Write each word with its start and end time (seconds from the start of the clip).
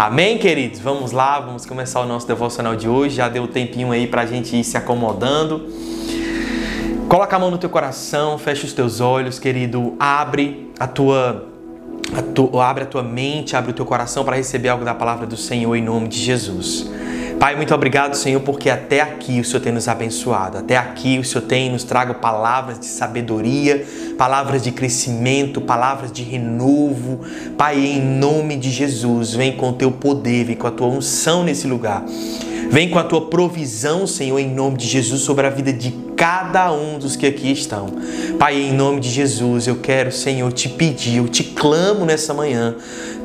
Amém, 0.00 0.38
queridos? 0.38 0.80
Vamos 0.80 1.12
lá, 1.12 1.38
vamos 1.40 1.66
começar 1.66 2.00
o 2.00 2.06
nosso 2.06 2.26
devocional 2.26 2.74
de 2.74 2.88
hoje. 2.88 3.16
Já 3.16 3.28
deu 3.28 3.42
um 3.42 3.46
tempinho 3.46 3.92
aí 3.92 4.06
pra 4.06 4.24
gente 4.24 4.56
ir 4.56 4.64
se 4.64 4.74
acomodando. 4.74 5.68
Coloca 7.06 7.36
a 7.36 7.38
mão 7.38 7.50
no 7.50 7.58
teu 7.58 7.68
coração, 7.68 8.38
fecha 8.38 8.64
os 8.64 8.72
teus 8.72 9.02
olhos, 9.02 9.38
querido. 9.38 9.94
Abre 10.00 10.72
a 10.80 10.86
tua, 10.86 11.46
a 12.16 12.22
tu, 12.22 12.58
abre 12.58 12.84
a 12.84 12.86
tua 12.86 13.02
mente, 13.02 13.54
abre 13.54 13.72
o 13.72 13.74
teu 13.74 13.84
coração 13.84 14.24
para 14.24 14.36
receber 14.36 14.70
algo 14.70 14.86
da 14.86 14.94
palavra 14.94 15.26
do 15.26 15.36
Senhor 15.36 15.76
em 15.76 15.82
nome 15.82 16.08
de 16.08 16.18
Jesus. 16.18 16.90
Pai, 17.40 17.56
muito 17.56 17.74
obrigado, 17.74 18.16
Senhor, 18.16 18.40
porque 18.40 18.68
até 18.68 19.00
aqui 19.00 19.40
o 19.40 19.44
Senhor 19.46 19.62
tem 19.62 19.72
nos 19.72 19.88
abençoado. 19.88 20.58
Até 20.58 20.76
aqui 20.76 21.18
o 21.18 21.24
Senhor 21.24 21.40
tem 21.40 21.72
nos 21.72 21.82
trago 21.82 22.16
palavras 22.16 22.78
de 22.78 22.84
sabedoria, 22.84 23.82
palavras 24.18 24.62
de 24.62 24.70
crescimento, 24.70 25.58
palavras 25.58 26.12
de 26.12 26.22
renovo. 26.22 27.20
Pai, 27.56 27.78
em 27.78 27.98
nome 27.98 28.58
de 28.58 28.70
Jesus, 28.70 29.32
vem 29.32 29.56
com 29.56 29.70
o 29.70 29.72
teu 29.72 29.90
poder, 29.90 30.44
vem 30.44 30.54
com 30.54 30.66
a 30.66 30.70
tua 30.70 30.88
unção 30.88 31.42
nesse 31.42 31.66
lugar. 31.66 32.04
Vem 32.68 32.90
com 32.90 32.98
a 32.98 33.04
tua 33.04 33.22
provisão, 33.22 34.06
Senhor, 34.06 34.38
em 34.38 34.54
nome 34.54 34.76
de 34.76 34.86
Jesus, 34.86 35.22
sobre 35.22 35.46
a 35.46 35.50
vida 35.50 35.72
de 35.72 35.92
cada 36.14 36.70
um 36.70 36.98
dos 36.98 37.16
que 37.16 37.26
aqui 37.26 37.50
estão. 37.50 37.86
Pai, 38.38 38.60
em 38.60 38.74
nome 38.74 39.00
de 39.00 39.08
Jesus, 39.08 39.66
eu 39.66 39.76
quero, 39.76 40.12
Senhor, 40.12 40.52
te 40.52 40.68
pedir, 40.68 41.16
eu 41.16 41.26
te 41.26 41.42
clamo 41.42 42.04
nessa 42.04 42.34
manhã. 42.34 42.76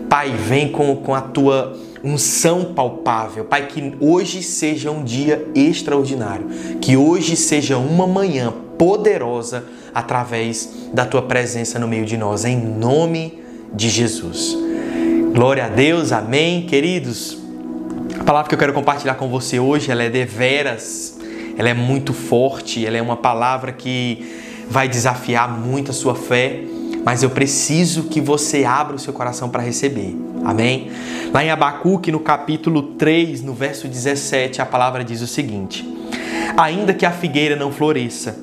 Pai, 0.09 0.32
vem 0.32 0.70
com, 0.70 0.95
com 0.95 1.14
a 1.14 1.20
tua 1.20 1.76
unção 2.05 2.73
palpável. 2.76 3.45
Pai, 3.45 3.66
que 3.66 3.95
hoje 4.00 4.44
seja 4.44 4.91
um 4.91 5.04
dia 5.04 5.48
extraordinário, 5.55 6.48
que 6.80 6.95
hoje 6.95 7.36
seja 7.36 7.78
uma 7.78 8.05
manhã 8.05 8.54
poderosa 8.78 9.66
através 9.94 10.89
da 10.94 11.06
tua 11.06 11.23
presença 11.23 11.80
no 11.80 11.88
meio 11.88 12.06
de 12.06 12.16
nós, 12.16 12.45
em 12.45 12.56
nome 12.56 13.42
de 13.73 13.89
Jesus. 13.89 14.56
Glória 15.33 15.66
a 15.66 15.70
Deus, 15.70 16.11
amém, 16.11 16.67
queridos. 16.67 17.39
A 18.20 18.23
palavra 18.23 18.48
que 18.48 18.56
eu 18.56 18.59
quero 18.59 18.73
compartilhar 18.73 19.16
com 19.16 19.28
você 19.28 19.59
hoje, 19.59 19.89
ela 19.89 20.03
é 20.03 20.09
deveras, 20.09 21.17
ela 21.58 21.70
é 21.70 21.73
muito 21.73 22.14
forte, 22.14 22.86
ela 22.86 22.98
é 22.98 23.02
uma 23.02 23.17
palavra 23.17 23.72
que 23.72 24.44
vai 24.70 24.88
desafiar 24.88 25.50
muito 25.59 25.92
a 25.92 25.94
sua 25.94 26.16
fé 26.16 26.64
mas 27.06 27.22
eu 27.22 27.30
preciso 27.30 28.06
que 28.06 28.20
você 28.20 28.66
abra 28.66 28.95
o 28.95 29.00
seu 29.00 29.14
coração 29.14 29.48
para 29.48 29.61
receber. 29.61 30.17
Amém? 30.44 30.92
Lá 31.31 31.45
em 31.45 31.52
Abacuque, 31.52 32.11
no 32.11 32.20
capítulo 32.20 32.81
3, 32.81 33.44
no 33.44 33.53
verso 33.53 33.88
17, 33.88 34.59
a 34.59 34.66
palavra 34.66 35.03
diz 35.03 35.22
o 35.22 35.28
seguinte: 35.28 35.88
Ainda 36.58 36.95
que 36.95 37.06
a 37.06 37.11
figueira 37.11 37.56
não 37.56 37.72
floresça, 37.72 38.36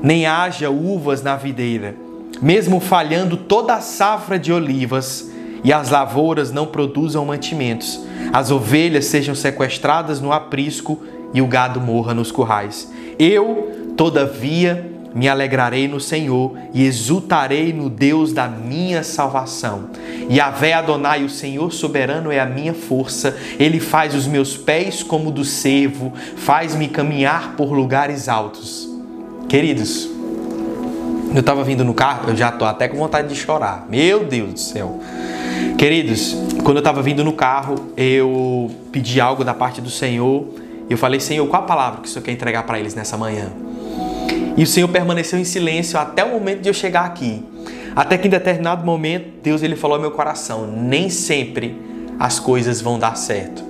nem 0.00 0.24
haja 0.24 0.70
uvas 0.70 1.20
na 1.20 1.34
videira, 1.34 1.96
mesmo 2.40 2.78
falhando 2.78 3.36
toda 3.36 3.74
a 3.74 3.80
safra 3.80 4.38
de 4.38 4.52
olivas, 4.52 5.28
e 5.64 5.72
as 5.72 5.90
lavouras 5.90 6.52
não 6.52 6.66
produzam 6.66 7.24
mantimentos, 7.24 8.00
as 8.32 8.52
ovelhas 8.52 9.06
sejam 9.06 9.34
sequestradas 9.34 10.20
no 10.20 10.30
aprisco 10.30 11.02
e 11.34 11.42
o 11.42 11.46
gado 11.48 11.80
morra 11.80 12.14
nos 12.14 12.30
currais. 12.30 12.88
Eu, 13.18 13.94
todavia, 13.96 14.95
me 15.16 15.26
alegrarei 15.26 15.88
no 15.88 15.98
Senhor 15.98 16.52
e 16.74 16.84
exultarei 16.84 17.72
no 17.72 17.88
Deus 17.88 18.34
da 18.34 18.46
minha 18.46 19.02
salvação. 19.02 19.88
E 20.28 20.38
a 20.38 20.50
vé 20.50 20.74
Adonai, 20.74 21.24
o 21.24 21.30
Senhor 21.30 21.72
soberano, 21.72 22.30
é 22.30 22.38
a 22.38 22.44
minha 22.44 22.74
força. 22.74 23.34
Ele 23.58 23.80
faz 23.80 24.14
os 24.14 24.26
meus 24.26 24.58
pés 24.58 25.02
como 25.02 25.30
do 25.30 25.42
cervo, 25.42 26.12
faz-me 26.36 26.86
caminhar 26.86 27.54
por 27.56 27.72
lugares 27.72 28.28
altos. 28.28 28.86
Queridos, 29.48 30.06
eu 31.34 31.40
estava 31.40 31.64
vindo 31.64 31.82
no 31.82 31.94
carro, 31.94 32.28
eu 32.28 32.36
já 32.36 32.50
estou 32.50 32.68
até 32.68 32.86
com 32.86 32.98
vontade 32.98 33.28
de 33.28 33.34
chorar. 33.34 33.86
Meu 33.88 34.24
Deus 34.24 34.52
do 34.52 34.60
céu. 34.60 35.00
Queridos, 35.78 36.36
quando 36.62 36.76
eu 36.76 36.80
estava 36.80 37.00
vindo 37.00 37.24
no 37.24 37.32
carro, 37.32 37.76
eu 37.96 38.70
pedi 38.92 39.18
algo 39.18 39.42
da 39.42 39.54
parte 39.54 39.80
do 39.80 39.88
Senhor. 39.88 40.46
Eu 40.90 40.98
falei, 40.98 41.20
Senhor, 41.20 41.46
qual 41.46 41.62
a 41.62 41.66
palavra 41.66 42.00
que 42.02 42.08
o 42.08 42.10
Senhor 42.10 42.22
quer 42.22 42.32
entregar 42.32 42.64
para 42.64 42.78
eles 42.78 42.94
nessa 42.94 43.16
manhã? 43.16 43.50
E 44.56 44.62
o 44.62 44.66
Senhor 44.66 44.88
permaneceu 44.88 45.38
em 45.38 45.44
silêncio 45.44 45.98
até 45.98 46.24
o 46.24 46.30
momento 46.30 46.62
de 46.62 46.68
eu 46.68 46.74
chegar 46.74 47.04
aqui. 47.04 47.44
Até 47.94 48.16
que 48.16 48.26
em 48.26 48.30
determinado 48.30 48.84
momento, 48.84 49.26
Deus 49.42 49.62
ele 49.62 49.76
falou 49.76 49.96
ao 49.96 50.00
meu 50.00 50.10
coração: 50.10 50.66
nem 50.66 51.10
sempre 51.10 51.76
as 52.18 52.38
coisas 52.38 52.80
vão 52.80 52.98
dar 52.98 53.16
certo. 53.16 53.62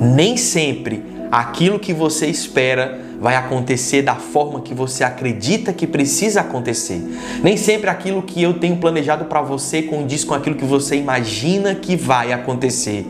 Nem 0.00 0.36
sempre 0.36 1.02
aquilo 1.30 1.78
que 1.78 1.92
você 1.92 2.26
espera 2.26 3.07
vai 3.20 3.34
acontecer 3.34 4.02
da 4.02 4.14
forma 4.14 4.60
que 4.60 4.72
você 4.72 5.02
acredita 5.02 5.72
que 5.72 5.86
precisa 5.86 6.40
acontecer. 6.40 7.02
Nem 7.42 7.56
sempre 7.56 7.90
aquilo 7.90 8.22
que 8.22 8.42
eu 8.42 8.54
tenho 8.54 8.76
planejado 8.76 9.24
para 9.24 9.42
você 9.42 9.82
condiz 9.82 10.24
com 10.24 10.34
aquilo 10.34 10.56
que 10.56 10.64
você 10.64 10.96
imagina 10.96 11.74
que 11.74 11.96
vai 11.96 12.32
acontecer. 12.32 13.06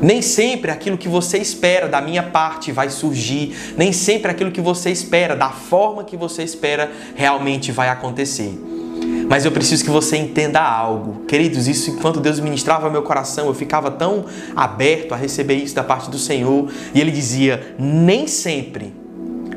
Nem 0.00 0.20
sempre 0.20 0.70
aquilo 0.70 0.98
que 0.98 1.08
você 1.08 1.38
espera 1.38 1.88
da 1.88 2.02
minha 2.02 2.22
parte 2.22 2.70
vai 2.70 2.90
surgir, 2.90 3.56
nem 3.78 3.92
sempre 3.92 4.30
aquilo 4.30 4.52
que 4.52 4.60
você 4.60 4.90
espera, 4.90 5.34
da 5.34 5.48
forma 5.48 6.04
que 6.04 6.16
você 6.16 6.42
espera, 6.42 6.92
realmente 7.14 7.72
vai 7.72 7.88
acontecer. 7.88 8.52
Mas 9.28 9.44
eu 9.44 9.50
preciso 9.50 9.82
que 9.82 9.90
você 9.90 10.16
entenda 10.16 10.60
algo. 10.60 11.24
Queridos, 11.26 11.66
isso 11.66 11.90
enquanto 11.90 12.20
Deus 12.20 12.38
ministrava 12.38 12.90
meu 12.90 13.02
coração, 13.02 13.46
eu 13.46 13.54
ficava 13.54 13.90
tão 13.90 14.26
aberto 14.54 15.12
a 15.12 15.16
receber 15.16 15.54
isso 15.54 15.74
da 15.74 15.82
parte 15.82 16.10
do 16.10 16.18
Senhor, 16.18 16.70
e 16.94 17.00
ele 17.00 17.10
dizia: 17.10 17.74
"Nem 17.78 18.26
sempre 18.26 18.92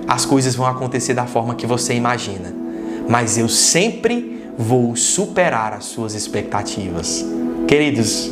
as 0.09 0.25
coisas 0.25 0.56
vão 0.56 0.66
acontecer 0.66 1.14
da 1.14 1.25
forma 1.25 1.56
que 1.56 1.68
você 1.68 1.94
imagina, 1.94 2.53
mas 3.08 3.38
eu 3.38 3.47
sempre 3.47 4.44
vou 4.58 4.96
superar 4.96 5.74
as 5.74 5.86
suas 5.86 6.16
expectativas." 6.16 7.24
Queridos, 7.68 8.31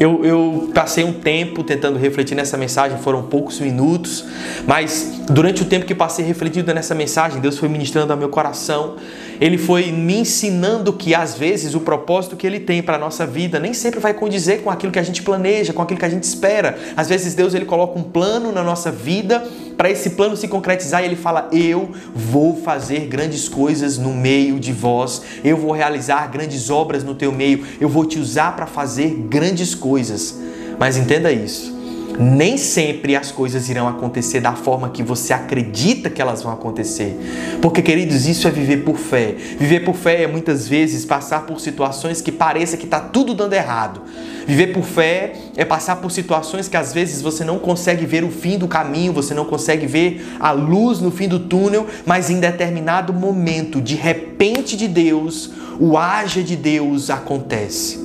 eu, 0.00 0.24
eu, 0.24 0.70
passei 0.74 1.04
um 1.04 1.12
tempo 1.12 1.62
tentando 1.62 1.96
refletir 1.96 2.34
nessa 2.34 2.56
mensagem, 2.56 2.98
foram 2.98 3.22
poucos 3.22 3.60
minutos, 3.60 4.24
mas 4.66 5.20
durante 5.30 5.62
o 5.62 5.64
tempo 5.64 5.86
que 5.86 5.94
passei 5.94 6.24
refletindo 6.24 6.74
nessa 6.74 6.92
mensagem, 6.92 7.40
Deus 7.40 7.56
foi 7.56 7.68
ministrando 7.68 8.12
ao 8.12 8.18
meu 8.18 8.28
coração. 8.28 8.96
Ele 9.40 9.58
foi 9.58 9.90
me 9.90 10.18
ensinando 10.18 10.92
que 10.92 11.14
às 11.14 11.36
vezes 11.36 11.74
o 11.74 11.80
propósito 11.80 12.36
que 12.36 12.46
ele 12.46 12.60
tem 12.60 12.82
para 12.82 12.96
a 12.96 12.98
nossa 12.98 13.26
vida 13.26 13.58
nem 13.58 13.74
sempre 13.74 14.00
vai 14.00 14.14
condizer 14.14 14.62
com 14.62 14.70
aquilo 14.70 14.92
que 14.92 14.98
a 14.98 15.02
gente 15.02 15.22
planeja, 15.22 15.72
com 15.72 15.82
aquilo 15.82 15.98
que 15.98 16.06
a 16.06 16.10
gente 16.10 16.24
espera. 16.24 16.78
Às 16.96 17.08
vezes 17.08 17.34
Deus 17.34 17.54
ele 17.54 17.64
coloca 17.64 17.98
um 17.98 18.02
plano 18.02 18.52
na 18.52 18.62
nossa 18.62 18.90
vida 18.90 19.46
para 19.76 19.90
esse 19.90 20.10
plano 20.10 20.36
se 20.36 20.48
concretizar 20.48 21.02
ele 21.02 21.16
fala: 21.16 21.48
Eu 21.52 21.90
vou 22.14 22.56
fazer 22.56 23.06
grandes 23.06 23.48
coisas 23.48 23.98
no 23.98 24.12
meio 24.12 24.60
de 24.60 24.72
vós, 24.72 25.22
eu 25.42 25.56
vou 25.56 25.72
realizar 25.72 26.30
grandes 26.30 26.70
obras 26.70 27.02
no 27.02 27.14
teu 27.14 27.32
meio, 27.32 27.66
eu 27.80 27.88
vou 27.88 28.04
te 28.04 28.18
usar 28.18 28.54
para 28.54 28.66
fazer 28.66 29.10
grandes 29.28 29.74
coisas. 29.74 30.38
Mas 30.78 30.96
entenda 30.96 31.30
isso. 31.32 31.71
Nem 32.18 32.56
sempre 32.56 33.16
as 33.16 33.30
coisas 33.30 33.68
irão 33.68 33.88
acontecer 33.88 34.40
da 34.40 34.54
forma 34.54 34.90
que 34.90 35.02
você 35.02 35.32
acredita 35.32 36.10
que 36.10 36.20
elas 36.20 36.42
vão 36.42 36.52
acontecer. 36.52 37.16
Porque, 37.60 37.82
queridos, 37.82 38.26
isso 38.26 38.46
é 38.46 38.50
viver 38.50 38.78
por 38.78 38.96
fé. 38.96 39.34
Viver 39.58 39.80
por 39.80 39.94
fé 39.94 40.22
é 40.22 40.26
muitas 40.26 40.68
vezes 40.68 41.04
passar 41.04 41.46
por 41.46 41.60
situações 41.60 42.20
que 42.20 42.30
pareça 42.32 42.76
que 42.76 42.84
está 42.84 43.00
tudo 43.00 43.34
dando 43.34 43.54
errado. 43.54 44.02
Viver 44.46 44.68
por 44.68 44.82
fé 44.82 45.34
é 45.56 45.64
passar 45.64 45.96
por 45.96 46.10
situações 46.10 46.68
que 46.68 46.76
às 46.76 46.92
vezes 46.92 47.22
você 47.22 47.44
não 47.44 47.58
consegue 47.58 48.04
ver 48.04 48.24
o 48.24 48.30
fim 48.30 48.58
do 48.58 48.66
caminho, 48.66 49.12
você 49.12 49.34
não 49.34 49.44
consegue 49.44 49.86
ver 49.86 50.24
a 50.40 50.50
luz 50.50 51.00
no 51.00 51.10
fim 51.10 51.28
do 51.28 51.38
túnel, 51.38 51.86
mas 52.04 52.30
em 52.30 52.40
determinado 52.40 53.12
momento, 53.12 53.80
de 53.80 53.94
repente 53.94 54.76
de 54.76 54.88
Deus, 54.88 55.50
o 55.78 55.96
haja 55.96 56.42
de 56.42 56.56
Deus 56.56 57.10
acontece. 57.10 58.01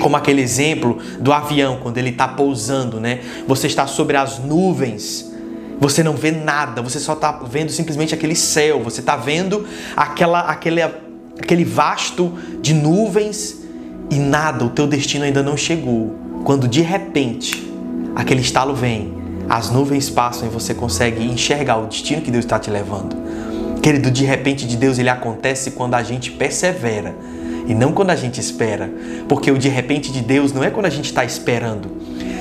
Como 0.00 0.16
aquele 0.16 0.42
exemplo 0.42 0.98
do 1.20 1.32
avião, 1.32 1.78
quando 1.82 1.98
ele 1.98 2.10
está 2.10 2.28
pousando, 2.28 3.00
né? 3.00 3.20
Você 3.46 3.66
está 3.66 3.86
sobre 3.86 4.16
as 4.16 4.38
nuvens, 4.38 5.32
você 5.78 6.02
não 6.02 6.14
vê 6.14 6.30
nada, 6.30 6.80
você 6.82 6.98
só 6.98 7.12
está 7.12 7.32
vendo 7.32 7.70
simplesmente 7.70 8.14
aquele 8.14 8.34
céu, 8.34 8.82
você 8.82 9.00
está 9.00 9.16
vendo 9.16 9.66
aquela, 9.96 10.40
aquele, 10.40 10.82
aquele 10.82 11.64
vasto 11.64 12.32
de 12.60 12.72
nuvens 12.72 13.56
e 14.10 14.16
nada, 14.16 14.64
o 14.64 14.70
teu 14.70 14.86
destino 14.86 15.24
ainda 15.24 15.42
não 15.42 15.56
chegou. 15.56 16.14
Quando 16.44 16.68
de 16.68 16.80
repente 16.80 17.70
aquele 18.14 18.40
estalo 18.40 18.74
vem, 18.74 19.14
as 19.48 19.70
nuvens 19.70 20.08
passam 20.08 20.48
e 20.48 20.50
você 20.50 20.74
consegue 20.74 21.24
enxergar 21.24 21.76
o 21.76 21.86
destino 21.86 22.22
que 22.22 22.30
Deus 22.30 22.44
está 22.44 22.58
te 22.58 22.70
levando. 22.70 23.16
Querido, 23.82 24.10
de 24.10 24.24
repente 24.24 24.66
de 24.66 24.76
Deus 24.76 24.98
ele 24.98 25.10
acontece 25.10 25.72
quando 25.72 25.94
a 25.94 26.02
gente 26.02 26.30
persevera 26.32 27.14
e 27.66 27.74
não 27.74 27.92
quando 27.92 28.10
a 28.10 28.16
gente 28.16 28.40
espera, 28.40 28.90
porque 29.28 29.50
o 29.50 29.58
de 29.58 29.68
repente 29.68 30.12
de 30.12 30.20
Deus 30.20 30.52
não 30.52 30.62
é 30.62 30.70
quando 30.70 30.86
a 30.86 30.90
gente 30.90 31.06
está 31.06 31.24
esperando. 31.24 31.90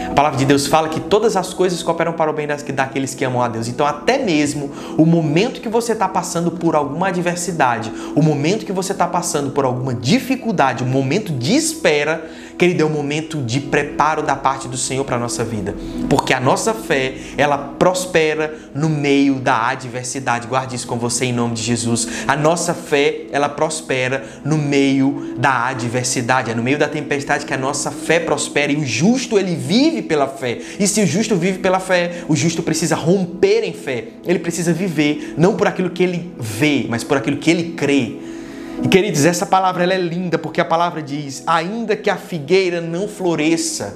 A 0.10 0.14
palavra 0.16 0.38
de 0.38 0.46
Deus 0.46 0.66
fala 0.68 0.88
que 0.88 1.00
todas 1.00 1.36
as 1.36 1.54
coisas 1.54 1.84
cooperam 1.84 2.14
para 2.14 2.32
o 2.32 2.34
bem 2.34 2.48
daqueles 2.48 3.14
que 3.14 3.26
amam 3.26 3.42
a 3.42 3.50
Deus. 3.50 3.68
Então, 3.68 3.86
até 3.86 4.18
mesmo 4.18 4.72
o 4.98 5.06
momento 5.06 5.60
que 5.60 5.68
você 5.68 5.92
está 5.92 6.08
passando 6.08 6.52
por 6.52 6.74
alguma 6.74 7.10
adversidade, 7.10 7.92
o 8.16 8.22
momento 8.22 8.66
que 8.66 8.72
você 8.72 8.94
está 8.94 9.08
passando 9.08 9.52
por 9.52 9.66
alguma 9.66 9.94
dificuldade, 9.94 10.84
o 10.84 10.86
momento 10.86 11.34
de 11.34 11.54
espera, 11.56 12.30
Querido, 12.58 12.84
é 12.84 12.86
um 12.86 12.90
momento 12.90 13.42
de 13.42 13.60
preparo 13.60 14.22
da 14.22 14.36
parte 14.36 14.70
do 14.70 14.78
Senhor 14.78 15.04
para 15.04 15.18
a 15.18 15.20
nossa 15.20 15.44
vida. 15.44 15.76
Porque 16.10 16.34
a 16.34 16.40
nossa 16.40 16.74
fé, 16.74 17.16
ela 17.38 17.58
prospera 17.58 18.56
no 18.74 18.88
meio 18.88 19.36
da 19.36 19.68
adversidade. 19.68 20.48
Guarde 20.48 20.76
isso 20.76 20.88
com 20.88 20.98
você 20.98 21.26
em 21.26 21.34
nome 21.34 21.56
de 21.56 21.62
Jesus. 21.62 22.08
A 22.26 22.36
nossa 22.36 22.74
fé, 22.74 23.24
ela 23.32 23.50
prospera 23.50 24.24
no 24.46 24.58
meio 24.58 25.36
da 25.38 25.68
adversidade. 25.68 26.52
É 26.52 26.56
no 26.56 26.64
meio 26.64 26.78
da 26.78 26.88
tempestade 26.88 27.46
que 27.46 27.54
a 27.54 27.58
nossa 27.58 27.92
fé 27.92 28.20
prospera. 28.20 28.72
E 28.72 28.78
o 28.78 28.86
justo, 28.86 29.38
ele 29.38 29.56
vive 29.56 30.02
pela 30.02 30.28
fé. 30.28 30.60
E 30.80 30.88
se 30.88 31.02
o 31.02 31.08
justo 31.08 31.36
vive 31.36 31.60
pela 31.60 31.82
fé, 31.82 32.24
o 32.30 32.36
justo 32.36 32.64
precisa 32.64 32.96
romper 32.96 33.64
em 33.66 33.74
fé. 33.74 34.06
Ele 34.26 34.40
precisa 34.40 34.72
viver 34.72 35.34
não 35.38 35.56
por 35.56 35.68
aquilo 35.68 35.90
que 35.90 36.04
ele 36.04 36.32
vê, 36.40 36.86
mas 36.88 37.04
por 37.04 37.18
aquilo 37.18 37.38
que 37.38 37.52
ele 37.52 37.74
crê. 37.74 38.35
E 38.84 38.88
queridos, 38.88 39.26
essa 39.26 39.46
palavra 39.46 39.84
ela 39.84 39.94
é 39.94 39.98
linda 39.98 40.38
porque 40.38 40.60
a 40.60 40.66
palavra 40.66 41.02
diz: 41.02 41.44
ainda 41.46 41.96
que 41.96 42.10
a 42.10 42.18
figueira 42.18 42.82
não 42.82 43.08
floresça, 43.08 43.96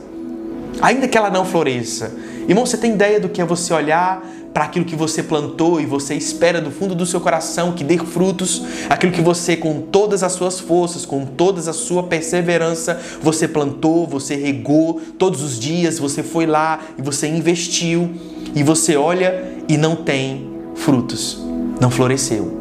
ainda 0.82 1.08
que 1.08 1.18
ela 1.18 1.30
não 1.30 1.46
floresça. 1.46 2.12
Irmão, 2.48 2.66
você 2.66 2.78
tem 2.78 2.94
ideia 2.94 3.20
do 3.20 3.30
que 3.30 3.42
é 3.42 3.46
você 3.46 3.74
olhar 3.74 4.26
para 4.54 4.64
aquilo 4.64 4.86
que 4.86 4.96
você 4.96 5.22
plantou 5.22 5.80
e 5.80 5.86
você 5.86 6.16
espera 6.16 6.60
do 6.60 6.72
fundo 6.72 6.96
do 6.96 7.06
seu 7.06 7.22
coração 7.22 7.74
que 7.74 7.84
dê 7.84 7.98
frutos, 7.98 8.64
aquilo 8.90 9.12
que 9.12 9.22
você, 9.22 9.56
com 9.56 9.82
todas 9.82 10.24
as 10.24 10.32
suas 10.32 10.60
forças, 10.60 11.06
com 11.06 11.26
toda 11.26 11.60
a 11.70 11.74
sua 11.74 12.04
perseverança, 12.04 13.00
você 13.22 13.48
plantou, 13.48 14.08
você 14.08 14.36
regou 14.36 15.00
todos 15.18 15.44
os 15.44 15.60
dias, 15.60 16.00
você 16.00 16.24
foi 16.24 16.46
lá 16.46 16.80
e 16.98 17.02
você 17.02 17.28
investiu 17.28 18.10
e 18.56 18.64
você 18.64 18.96
olha 18.96 19.54
e 19.68 19.78
não 19.78 19.96
tem 19.96 20.50
frutos, 20.76 21.40
não 21.80 21.92
floresceu. 21.92 22.59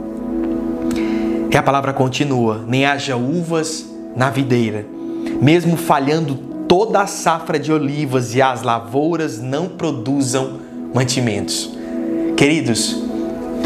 E 1.50 1.56
a 1.56 1.62
palavra 1.62 1.93
continua: 1.93 2.65
nem 2.67 2.85
haja 2.85 3.17
uvas 3.17 3.87
na 4.17 4.31
videira, 4.31 4.87
mesmo 5.41 5.77
falhando 5.77 6.35
toda 6.69 7.00
a 7.00 7.06
safra 7.06 7.59
de 7.59 7.73
olivas 7.73 8.35
e 8.35 8.43
as 8.43 8.62
lavouras 8.62 9.41
não 9.41 9.69
produzam 9.69 10.61
mantimentos. 10.95 11.71
Queridos, 12.37 12.97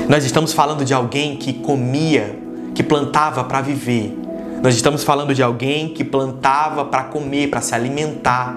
nós 0.09 0.25
estamos 0.25 0.53
falando 0.53 0.85
de 0.85 0.95
alguém 0.95 1.37
que 1.37 1.53
comia, 1.53 2.39
que 2.75 2.83
plantava 2.83 3.45
para 3.45 3.61
viver. 3.61 4.19
Nós 4.63 4.77
estamos 4.77 5.03
falando 5.03 5.35
de 5.35 5.43
alguém 5.43 5.89
que 5.89 6.05
plantava 6.05 6.85
para 6.85 7.05
comer, 7.05 7.49
para 7.49 7.61
se 7.61 7.75
alimentar. 7.75 8.57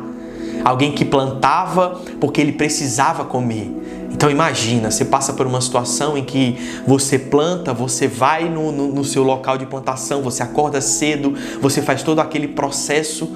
Alguém 0.65 0.91
que 0.91 1.05
plantava 1.05 2.01
porque 2.19 2.41
ele 2.41 2.51
precisava 2.51 3.23
comer. 3.23 3.71
Então 4.11 4.31
imagina, 4.31 4.89
você 4.89 5.05
passa 5.05 5.33
por 5.33 5.45
uma 5.45 5.61
situação 5.61 6.17
em 6.17 6.23
que 6.23 6.57
você 6.87 7.19
planta, 7.19 7.71
você 7.71 8.07
vai 8.07 8.49
no, 8.49 8.71
no, 8.71 8.87
no, 8.87 9.03
seu 9.03 9.21
local 9.21 9.59
de 9.59 9.67
plantação, 9.67 10.23
você 10.23 10.41
acorda 10.41 10.81
cedo, 10.81 11.35
você 11.61 11.81
faz 11.81 12.01
todo 12.01 12.19
aquele 12.19 12.47
processo 12.47 13.29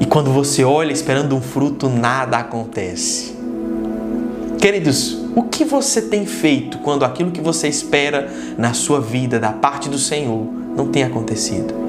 e 0.00 0.04
quando 0.04 0.30
você 0.30 0.64
olha 0.64 0.92
esperando 0.92 1.34
um 1.34 1.40
fruto, 1.40 1.88
nada 1.88 2.36
acontece. 2.36 3.34
Queridos, 4.58 5.16
o 5.36 5.44
que 5.44 5.64
você 5.64 6.02
tem 6.02 6.26
feito 6.26 6.78
quando 6.78 7.04
aquilo 7.04 7.30
que 7.30 7.40
você 7.40 7.68
espera 7.68 8.28
na 8.58 8.74
sua 8.74 9.00
vida 9.00 9.38
da 9.38 9.52
parte 9.52 9.88
do 9.88 9.98
Senhor 9.98 10.46
não 10.76 10.88
tem 10.88 11.04
acontecido? 11.04 11.83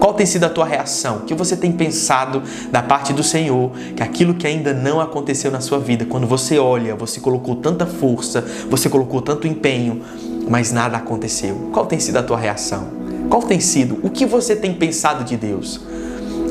Qual 0.00 0.14
tem 0.14 0.24
sido 0.24 0.44
a 0.44 0.48
tua 0.48 0.64
reação? 0.64 1.18
O 1.18 1.20
que 1.20 1.34
você 1.34 1.54
tem 1.54 1.70
pensado 1.70 2.42
da 2.72 2.82
parte 2.82 3.12
do 3.12 3.22
Senhor? 3.22 3.70
Que 3.94 4.02
aquilo 4.02 4.32
que 4.32 4.46
ainda 4.46 4.72
não 4.72 4.98
aconteceu 4.98 5.50
na 5.50 5.60
sua 5.60 5.78
vida, 5.78 6.06
quando 6.06 6.26
você 6.26 6.58
olha, 6.58 6.96
você 6.96 7.20
colocou 7.20 7.56
tanta 7.56 7.84
força, 7.84 8.42
você 8.70 8.88
colocou 8.88 9.20
tanto 9.20 9.46
empenho, 9.46 10.00
mas 10.48 10.72
nada 10.72 10.96
aconteceu. 10.96 11.68
Qual 11.70 11.84
tem 11.84 12.00
sido 12.00 12.16
a 12.16 12.22
tua 12.22 12.38
reação? 12.38 12.88
Qual 13.28 13.42
tem 13.42 13.60
sido? 13.60 14.00
O 14.02 14.08
que 14.08 14.24
você 14.24 14.56
tem 14.56 14.72
pensado 14.72 15.22
de 15.22 15.36
Deus? 15.36 15.78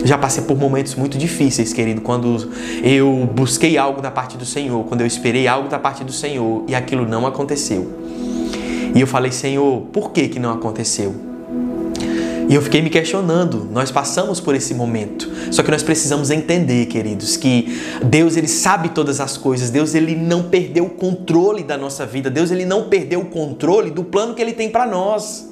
Já 0.06 0.18
passei 0.18 0.44
por 0.44 0.56
momentos 0.56 0.94
muito 0.94 1.18
difíceis, 1.18 1.74
querido, 1.74 2.01
quando 2.01 2.51
eu 2.84 3.28
busquei 3.34 3.80
algo 3.80 4.00
da 4.00 4.12
parte 4.12 4.38
do 4.38 4.46
Senhor, 4.46 4.86
quando 4.86 5.01
eu 5.01 5.07
esperei 5.07 5.48
algo 5.48 5.68
da 5.68 5.80
parte 5.80 6.04
do 6.04 6.13
Senhor 6.13 6.63
e 6.68 6.75
aquilo 6.75 7.06
não 7.06 7.25
aconteceu. 7.25 7.92
E 8.96 9.01
eu 9.01 9.07
falei, 9.07 9.31
Senhor, 9.31 9.81
por 9.92 10.12
que 10.12 10.30
que 10.30 10.40
não 10.40 10.54
aconteceu? 10.54 11.28
E 12.50 12.56
eu 12.56 12.63
fiquei 12.63 12.81
me 12.81 12.90
questionando. 12.90 13.69
Nós 13.72 13.92
passamos 13.92 14.40
por 14.40 14.56
esse 14.56 14.74
momento. 14.74 15.30
Só 15.51 15.62
que 15.62 15.69
nós 15.69 15.84
precisamos 15.84 16.31
entender, 16.31 16.88
queridos, 16.88 17.38
que 17.38 17.80
Deus 18.04 18.36
ele 18.36 18.48
sabe 18.48 18.90
todas 18.90 19.22
as 19.22 19.38
coisas. 19.38 19.69
Deus 19.69 19.94
ele 19.94 20.16
não 20.16 20.42
perdeu 20.50 20.86
o 20.86 20.90
controle 20.90 21.62
da 21.62 21.78
nossa 21.78 22.07
vida. 22.07 22.28
Deus 22.28 22.50
ele 22.50 22.66
não 22.66 22.90
perdeu 22.90 23.19
o 23.19 23.25
controle 23.25 23.92
do 23.92 24.04
plano 24.04 24.34
que 24.34 24.42
ele 24.42 24.54
tem 24.54 24.68
para 24.68 24.88
nós. 24.88 25.48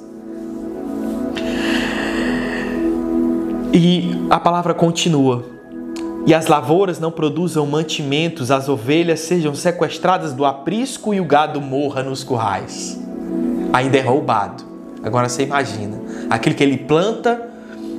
E 3.72 4.10
a 4.28 4.40
palavra 4.40 4.74
continua. 4.74 5.44
E 6.26 6.34
as 6.34 6.48
lavouras 6.48 6.98
não 6.98 7.12
produzam 7.12 7.64
mantimentos, 7.64 8.50
as 8.50 8.68
ovelhas 8.68 9.20
sejam 9.20 9.54
sequestradas 9.54 10.32
do 10.32 10.44
aprisco 10.44 11.14
e 11.14 11.20
o 11.20 11.24
gado 11.24 11.60
morra 11.60 12.02
nos 12.02 12.24
currais. 12.24 12.98
Ainda 13.72 13.98
é 13.98 14.00
roubado. 14.00 14.64
Agora 15.02 15.28
você 15.28 15.44
imagina, 15.44 15.96
aquilo 16.28 16.54
que 16.54 16.62
ele 16.62 16.78
planta, 16.78 17.50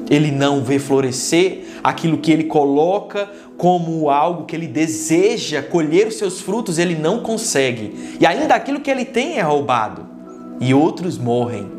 ele 0.10 0.32
não 0.32 0.64
vê 0.64 0.80
florescer, 0.80 1.66
aquilo 1.84 2.18
que 2.18 2.32
ele 2.32 2.46
coloca 2.46 3.30
como 3.58 4.10
algo 4.10 4.46
que 4.46 4.56
ele 4.56 4.68
deseja 4.68 5.62
colher 5.62 6.08
os 6.08 6.16
seus 6.16 6.40
frutos, 6.40 6.80
ele 6.80 6.96
não 6.96 7.20
consegue. 7.20 8.16
E 8.20 8.26
ainda 8.26 8.56
aquilo 8.56 8.80
que 8.80 8.90
ele 8.90 9.06
tem 9.06 9.38
é 9.38 9.42
roubado. 9.42 10.08
E 10.60 10.74
outros 10.74 11.18
morrem. 11.18 11.70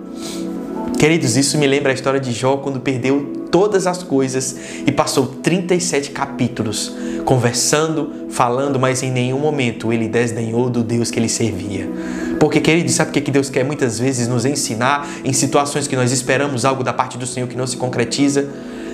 Queridos, 0.99 1.37
isso 1.37 1.57
me 1.57 1.67
lembra 1.67 1.93
a 1.93 1.95
história 1.95 2.21
de 2.21 2.33
Jó 2.33 2.59
quando 2.59 2.81
perdeu 2.81 3.49
todas 3.51 3.87
as 3.87 4.03
coisas 4.03 4.57
e 4.87 4.93
passou 4.93 5.27
37 5.27 6.11
capítulos 6.11 6.95
conversando, 7.25 8.27
falando, 8.31 8.79
mas 8.79 9.03
em 9.03 9.11
nenhum 9.11 9.39
momento 9.39 9.93
ele 9.93 10.09
desdenhou 10.09 10.69
do 10.69 10.83
Deus 10.83 11.11
que 11.11 11.19
ele 11.19 11.29
servia. 11.29 11.89
Porque, 12.41 12.59
querido, 12.59 12.91
sabe 12.91 13.11
o 13.11 13.23
que 13.23 13.31
Deus 13.31 13.51
quer 13.51 13.65
muitas 13.65 13.99
vezes 13.99 14.27
nos 14.27 14.47
ensinar 14.47 15.07
em 15.23 15.33
situações 15.33 15.87
que 15.87 15.95
nós 15.95 16.11
esperamos 16.11 16.65
algo 16.65 16.83
da 16.83 16.93
parte 16.93 17.19
do 17.19 17.27
Senhor 17.27 17.47
que 17.47 17.57
não 17.57 17.67
se 17.67 17.77
concretiza? 17.77 18.49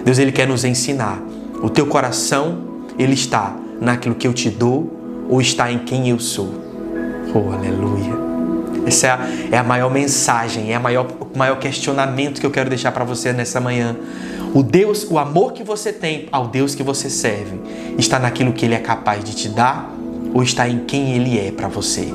Deus, 0.04 0.18
Ele 0.18 0.32
quer 0.32 0.48
nos 0.48 0.64
ensinar. 0.64 1.22
O 1.62 1.70
teu 1.70 1.86
coração, 1.86 2.58
ele 2.98 3.14
está 3.14 3.56
naquilo 3.80 4.14
que 4.14 4.26
eu 4.26 4.34
te 4.34 4.50
dou 4.50 5.26
ou 5.28 5.40
está 5.40 5.70
em 5.70 5.78
quem 5.78 6.08
eu 6.08 6.18
sou? 6.18 6.52
Oh, 7.32 7.52
aleluia. 7.52 8.14
Essa 8.84 9.06
é 9.06 9.10
a, 9.10 9.28
é 9.52 9.58
a 9.58 9.64
maior 9.64 9.90
mensagem, 9.90 10.72
é 10.72 10.74
a 10.74 10.80
maior, 10.80 11.06
o 11.32 11.38
maior 11.38 11.58
questionamento 11.58 12.40
que 12.40 12.46
eu 12.46 12.50
quero 12.50 12.68
deixar 12.68 12.92
para 12.92 13.04
você 13.04 13.32
nessa 13.32 13.60
manhã. 13.60 13.96
O 14.54 14.62
Deus, 14.62 15.06
o 15.08 15.18
amor 15.18 15.52
que 15.52 15.62
você 15.62 15.92
tem 15.92 16.28
ao 16.32 16.48
Deus 16.48 16.74
que 16.74 16.82
você 16.82 17.08
serve, 17.08 17.60
está 17.96 18.18
naquilo 18.18 18.52
que 18.52 18.64
Ele 18.64 18.74
é 18.74 18.80
capaz 18.80 19.22
de 19.24 19.34
te 19.34 19.48
dar 19.48 19.92
ou 20.34 20.42
está 20.42 20.68
em 20.68 20.80
quem 20.80 21.14
Ele 21.14 21.38
é 21.38 21.50
para 21.50 21.68
você? 21.68 22.12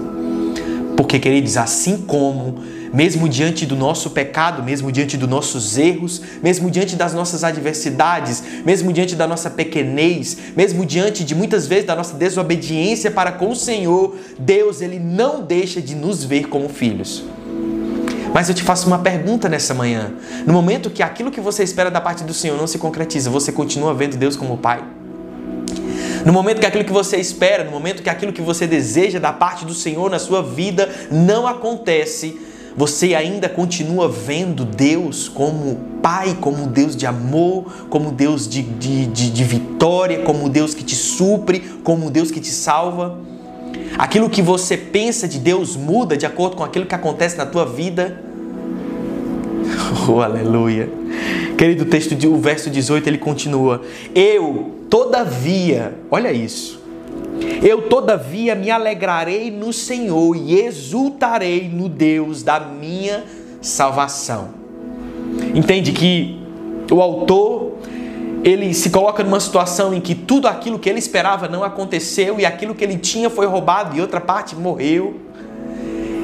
Porque, 1.01 1.17
queridos, 1.17 1.57
assim 1.57 1.97
como, 1.97 2.59
mesmo 2.93 3.27
diante 3.27 3.65
do 3.65 3.75
nosso 3.75 4.11
pecado, 4.11 4.61
mesmo 4.61 4.91
diante 4.91 5.17
dos 5.17 5.27
nossos 5.27 5.75
erros, 5.75 6.21
mesmo 6.43 6.69
diante 6.69 6.95
das 6.95 7.11
nossas 7.11 7.43
adversidades, 7.43 8.43
mesmo 8.63 8.93
diante 8.93 9.15
da 9.15 9.25
nossa 9.25 9.49
pequenez, 9.49 10.37
mesmo 10.55 10.85
diante 10.85 11.23
de 11.23 11.33
muitas 11.33 11.65
vezes 11.65 11.85
da 11.85 11.95
nossa 11.95 12.15
desobediência 12.15 13.09
para 13.09 13.31
com 13.31 13.49
o 13.49 13.55
Senhor, 13.55 14.15
Deus, 14.37 14.79
Ele 14.79 14.99
não 14.99 15.41
deixa 15.41 15.81
de 15.81 15.95
nos 15.95 16.23
ver 16.23 16.49
como 16.49 16.69
filhos. 16.69 17.23
Mas 18.31 18.47
eu 18.47 18.53
te 18.53 18.61
faço 18.61 18.85
uma 18.85 18.99
pergunta 18.99 19.49
nessa 19.49 19.73
manhã. 19.73 20.13
No 20.45 20.53
momento 20.53 20.91
que 20.91 21.01
aquilo 21.01 21.31
que 21.31 21.41
você 21.41 21.63
espera 21.63 21.89
da 21.89 21.99
parte 21.99 22.23
do 22.23 22.31
Senhor 22.31 22.55
não 22.55 22.67
se 22.67 22.77
concretiza, 22.77 23.27
você 23.27 23.51
continua 23.51 23.91
vendo 23.91 24.17
Deus 24.17 24.35
como 24.35 24.55
Pai? 24.55 25.00
No 26.25 26.31
momento 26.31 26.59
que 26.59 26.65
aquilo 26.65 26.83
que 26.83 26.91
você 26.91 27.17
espera, 27.17 27.63
no 27.63 27.71
momento 27.71 28.03
que 28.03 28.09
aquilo 28.09 28.31
que 28.31 28.41
você 28.41 28.67
deseja 28.67 29.19
da 29.19 29.33
parte 29.33 29.65
do 29.65 29.73
Senhor 29.73 30.09
na 30.09 30.19
sua 30.19 30.43
vida 30.43 30.87
não 31.09 31.47
acontece, 31.47 32.39
você 32.75 33.15
ainda 33.15 33.49
continua 33.49 34.07
vendo 34.07 34.63
Deus 34.63 35.27
como 35.27 35.91
Pai, 36.01 36.37
como 36.39 36.67
Deus 36.67 36.95
de 36.95 37.05
amor, 37.05 37.65
como 37.89 38.11
Deus 38.11 38.47
de, 38.47 38.61
de, 38.61 39.07
de, 39.07 39.29
de 39.31 39.43
vitória, 39.43 40.19
como 40.19 40.49
Deus 40.49 40.73
que 40.73 40.83
te 40.83 40.95
supre, 40.95 41.59
como 41.83 42.09
Deus 42.09 42.31
que 42.31 42.39
te 42.39 42.49
salva. 42.49 43.17
Aquilo 43.97 44.29
que 44.29 44.41
você 44.41 44.77
pensa 44.77 45.27
de 45.27 45.39
Deus 45.39 45.75
muda 45.75 46.15
de 46.15 46.25
acordo 46.25 46.55
com 46.55 46.63
aquilo 46.63 46.85
que 46.85 46.95
acontece 46.95 47.37
na 47.37 47.45
tua 47.45 47.65
vida. 47.65 48.21
Oh, 50.07 50.21
aleluia. 50.21 50.89
Querido, 51.57 51.85
texto 51.85 52.15
o 52.27 52.37
verso 52.37 52.69
18 52.69 53.07
ele 53.07 53.17
continua: 53.17 53.81
Eu 54.15 54.80
Todavia, 54.91 55.93
olha 56.11 56.33
isso. 56.33 56.83
Eu, 57.63 57.83
todavia, 57.83 58.53
me 58.55 58.69
alegrarei 58.69 59.49
no 59.49 59.71
Senhor 59.71 60.35
e 60.35 60.59
exultarei 60.59 61.69
no 61.69 61.87
Deus 61.87 62.43
da 62.43 62.59
minha 62.59 63.23
salvação. 63.61 64.49
Entende 65.55 65.93
que 65.93 66.37
o 66.91 67.01
autor 67.01 67.77
ele 68.43 68.73
se 68.73 68.89
coloca 68.89 69.23
numa 69.23 69.39
situação 69.39 69.93
em 69.93 70.01
que 70.01 70.13
tudo 70.13 70.45
aquilo 70.45 70.77
que 70.77 70.89
ele 70.89 70.99
esperava 70.99 71.47
não 71.47 71.63
aconteceu 71.63 72.37
e 72.37 72.45
aquilo 72.45 72.75
que 72.75 72.83
ele 72.83 72.97
tinha 72.97 73.29
foi 73.29 73.45
roubado 73.45 73.95
e 73.95 74.01
outra 74.01 74.19
parte 74.19 74.57
morreu. 74.57 75.21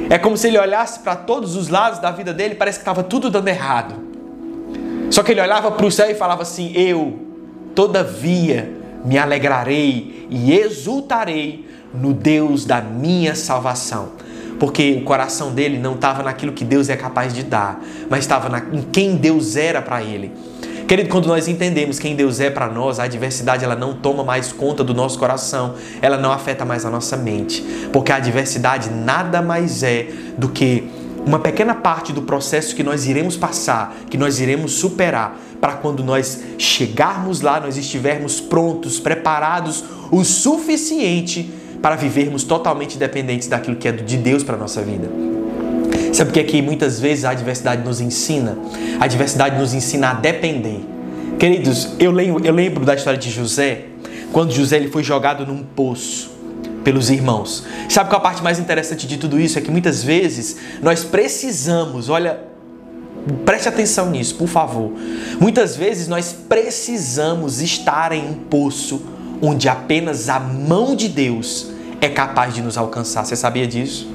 É 0.09 0.17
como 0.17 0.35
se 0.35 0.49
ele 0.49 0.59
olhasse 0.59 0.99
para 0.99 1.15
todos 1.15 1.55
os 1.55 1.69
lados 1.69 1.99
da 1.99 2.11
vida 2.11 2.33
dele, 2.33 2.53
parece 2.53 2.79
que 2.79 2.81
estava 2.81 3.01
tudo 3.01 3.29
dando 3.29 3.47
errado. 3.47 3.95
Só 5.09 5.23
que 5.23 5.31
ele 5.31 5.39
olhava 5.39 5.71
para 5.71 5.85
o 5.85 5.91
céu 5.91 6.11
e 6.11 6.15
falava 6.15 6.41
assim: 6.41 6.73
Eu 6.75 7.26
Todavia 7.77 8.75
me 9.05 9.19
alegrarei 9.19 10.25
e 10.31 10.51
exultarei 10.51 11.63
no 11.93 12.11
Deus 12.11 12.65
da 12.65 12.81
minha 12.81 13.35
salvação. 13.35 14.13
Porque 14.59 14.97
o 14.99 15.03
coração 15.03 15.53
dele 15.53 15.77
não 15.77 15.93
estava 15.93 16.23
naquilo 16.23 16.53
que 16.53 16.65
Deus 16.65 16.89
é 16.89 16.97
capaz 16.97 17.35
de 17.35 17.43
dar, 17.43 17.79
mas 18.09 18.21
estava 18.21 18.49
em 18.73 18.81
quem 18.81 19.15
Deus 19.15 19.55
era 19.55 19.79
para 19.79 20.01
ele. 20.01 20.31
Querido, 20.87 21.09
quando 21.09 21.27
nós 21.27 21.47
entendemos 21.47 21.99
quem 21.99 22.15
Deus 22.15 22.39
é 22.39 22.49
para 22.49 22.67
nós, 22.67 22.99
a 22.99 23.03
adversidade 23.03 23.63
ela 23.63 23.75
não 23.75 23.93
toma 23.93 24.23
mais 24.23 24.51
conta 24.51 24.83
do 24.83 24.95
nosso 24.95 25.19
coração, 25.19 25.75
ela 26.01 26.17
não 26.17 26.31
afeta 26.31 26.65
mais 26.65 26.83
a 26.83 26.89
nossa 26.89 27.15
mente, 27.15 27.61
porque 27.93 28.11
a 28.11 28.15
adversidade 28.15 28.89
nada 28.89 29.39
mais 29.39 29.83
é 29.83 30.07
do 30.35 30.49
que 30.49 30.89
uma 31.27 31.39
pequena 31.39 31.75
parte 31.75 32.13
do 32.13 32.21
processo 32.21 32.73
que 32.73 32.81
nós 32.81 33.05
iremos 33.05 33.35
passar, 33.35 33.93
que 34.09 34.17
nós 34.17 34.39
iremos 34.39 34.71
superar, 34.73 35.37
para 35.59 35.73
quando 35.73 36.03
nós 36.03 36.41
chegarmos 36.57 37.41
lá, 37.41 37.59
nós 37.59 37.75
estivermos 37.75 38.39
prontos, 38.39 38.99
preparados 38.99 39.83
o 40.09 40.23
suficiente 40.23 41.51
para 41.81 41.95
vivermos 41.95 42.43
totalmente 42.43 42.97
dependentes 42.97 43.47
daquilo 43.47 43.75
que 43.75 43.87
é 43.87 43.91
de 43.91 44.15
Deus 44.15 44.41
para 44.41 44.55
a 44.55 44.57
nossa 44.57 44.81
vida. 44.81 45.09
Sabe 46.13 46.31
por 46.31 46.43
que 46.43 46.61
muitas 46.61 46.99
vezes 46.99 47.25
a 47.25 47.31
adversidade 47.31 47.83
nos 47.83 47.99
ensina? 47.99 48.57
A 48.99 49.03
adversidade 49.03 49.59
nos 49.59 49.73
ensina 49.73 50.11
a 50.11 50.13
depender. 50.13 50.79
Queridos, 51.37 51.89
eu 51.99 52.11
lembro, 52.11 52.45
eu 52.45 52.53
lembro 52.53 52.85
da 52.85 52.95
história 52.95 53.19
de 53.19 53.29
José, 53.29 53.87
quando 54.31 54.51
José 54.51 54.77
ele 54.77 54.89
foi 54.89 55.03
jogado 55.03 55.45
num 55.45 55.61
poço 55.63 56.36
pelos 56.87 57.09
irmãos. 57.09 57.65
Sabe 57.89 58.09
qual 58.09 58.21
a 58.21 58.23
parte 58.23 58.41
mais 58.41 58.59
interessante 58.59 59.05
de 59.05 59.17
tudo 59.17 59.37
isso? 59.37 59.59
É 59.59 59.61
que 59.61 59.69
muitas 59.69 60.01
vezes 60.01 60.55
nós 60.81 61.03
precisamos, 61.03 62.07
olha, 62.07 62.39
preste 63.43 63.67
atenção 63.67 64.09
nisso, 64.09 64.35
por 64.35 64.47
favor. 64.47 64.93
Muitas 65.37 65.75
vezes 65.75 66.07
nós 66.07 66.33
precisamos 66.47 67.59
estar 67.59 68.13
em 68.13 68.25
um 68.29 68.35
poço 68.35 69.01
onde 69.41 69.67
apenas 69.67 70.29
a 70.29 70.39
mão 70.39 70.95
de 70.95 71.09
Deus 71.09 71.71
é 71.99 72.07
capaz 72.07 72.53
de 72.53 72.61
nos 72.61 72.77
alcançar. 72.77 73.25
Você 73.25 73.35
sabia 73.35 73.67
disso? 73.67 74.09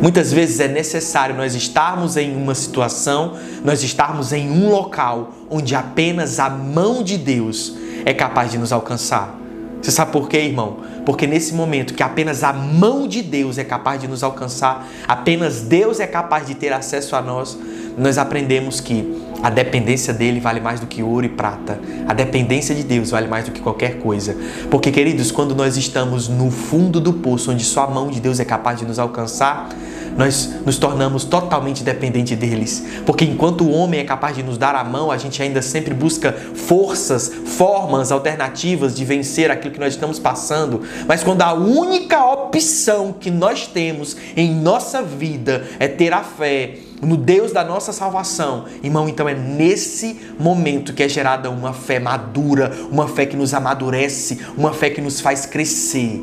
Muitas 0.00 0.32
vezes 0.32 0.60
é 0.60 0.68
necessário 0.68 1.34
nós 1.34 1.56
estarmos 1.56 2.16
em 2.16 2.36
uma 2.36 2.54
situação, 2.54 3.36
nós 3.64 3.82
estarmos 3.82 4.32
em 4.32 4.48
um 4.48 4.70
local 4.70 5.34
onde 5.50 5.74
apenas 5.74 6.38
a 6.38 6.48
mão 6.48 7.02
de 7.02 7.18
Deus 7.18 7.74
é 8.04 8.14
capaz 8.14 8.52
de 8.52 8.58
nos 8.58 8.72
alcançar. 8.72 9.40
Você 9.82 9.90
sabe 9.90 10.12
por 10.12 10.28
quê, 10.28 10.38
irmão? 10.38 10.89
Porque 11.04 11.26
nesse 11.26 11.54
momento 11.54 11.94
que 11.94 12.02
apenas 12.02 12.42
a 12.42 12.52
mão 12.52 13.08
de 13.08 13.22
Deus 13.22 13.58
é 13.58 13.64
capaz 13.64 14.00
de 14.00 14.08
nos 14.08 14.22
alcançar, 14.22 14.86
apenas 15.08 15.62
Deus 15.62 16.00
é 16.00 16.06
capaz 16.06 16.46
de 16.46 16.54
ter 16.54 16.72
acesso 16.72 17.16
a 17.16 17.22
nós, 17.22 17.58
nós 17.96 18.18
aprendemos 18.18 18.80
que 18.80 19.29
a 19.42 19.50
dependência 19.50 20.12
dele 20.12 20.40
vale 20.40 20.60
mais 20.60 20.80
do 20.80 20.86
que 20.86 21.02
ouro 21.02 21.24
e 21.24 21.28
prata. 21.28 21.80
A 22.06 22.12
dependência 22.12 22.74
de 22.74 22.82
Deus 22.82 23.10
vale 23.10 23.26
mais 23.28 23.44
do 23.44 23.52
que 23.52 23.60
qualquer 23.60 23.98
coisa. 23.98 24.36
Porque, 24.70 24.90
queridos, 24.90 25.30
quando 25.30 25.54
nós 25.54 25.76
estamos 25.76 26.28
no 26.28 26.50
fundo 26.50 27.00
do 27.00 27.12
poço, 27.14 27.50
onde 27.50 27.64
só 27.64 27.84
a 27.84 27.86
mão 27.86 28.08
de 28.08 28.20
Deus 28.20 28.38
é 28.38 28.44
capaz 28.44 28.78
de 28.78 28.84
nos 28.84 28.98
alcançar, 28.98 29.68
nós 30.16 30.50
nos 30.66 30.76
tornamos 30.76 31.24
totalmente 31.24 31.82
dependentes 31.82 32.36
deles. 32.36 32.84
Porque 33.06 33.24
enquanto 33.24 33.62
o 33.62 33.70
homem 33.70 34.00
é 34.00 34.04
capaz 34.04 34.36
de 34.36 34.42
nos 34.42 34.58
dar 34.58 34.74
a 34.74 34.84
mão, 34.84 35.10
a 35.10 35.16
gente 35.16 35.42
ainda 35.42 35.62
sempre 35.62 35.94
busca 35.94 36.32
forças, 36.32 37.32
formas 37.46 38.12
alternativas 38.12 38.94
de 38.94 39.04
vencer 39.04 39.50
aquilo 39.50 39.72
que 39.72 39.80
nós 39.80 39.94
estamos 39.94 40.18
passando. 40.18 40.82
Mas 41.06 41.24
quando 41.24 41.42
a 41.42 41.54
única 41.54 42.22
opção 42.24 43.14
que 43.18 43.30
nós 43.30 43.66
temos 43.66 44.16
em 44.36 44.54
nossa 44.54 45.02
vida 45.02 45.64
é 45.78 45.88
ter 45.88 46.12
a 46.12 46.22
fé, 46.22 46.74
no 47.02 47.16
Deus 47.16 47.50
da 47.52 47.64
nossa 47.64 47.92
salvação, 47.92 48.66
irmão, 48.82 49.08
então 49.08 49.28
é 49.28 49.34
nesse 49.34 50.20
momento 50.38 50.92
que 50.92 51.02
é 51.02 51.08
gerada 51.08 51.50
uma 51.50 51.72
fé 51.72 51.98
madura, 51.98 52.72
uma 52.90 53.08
fé 53.08 53.24
que 53.24 53.36
nos 53.36 53.54
amadurece, 53.54 54.38
uma 54.56 54.72
fé 54.72 54.90
que 54.90 55.00
nos 55.00 55.20
faz 55.20 55.46
crescer. 55.46 56.22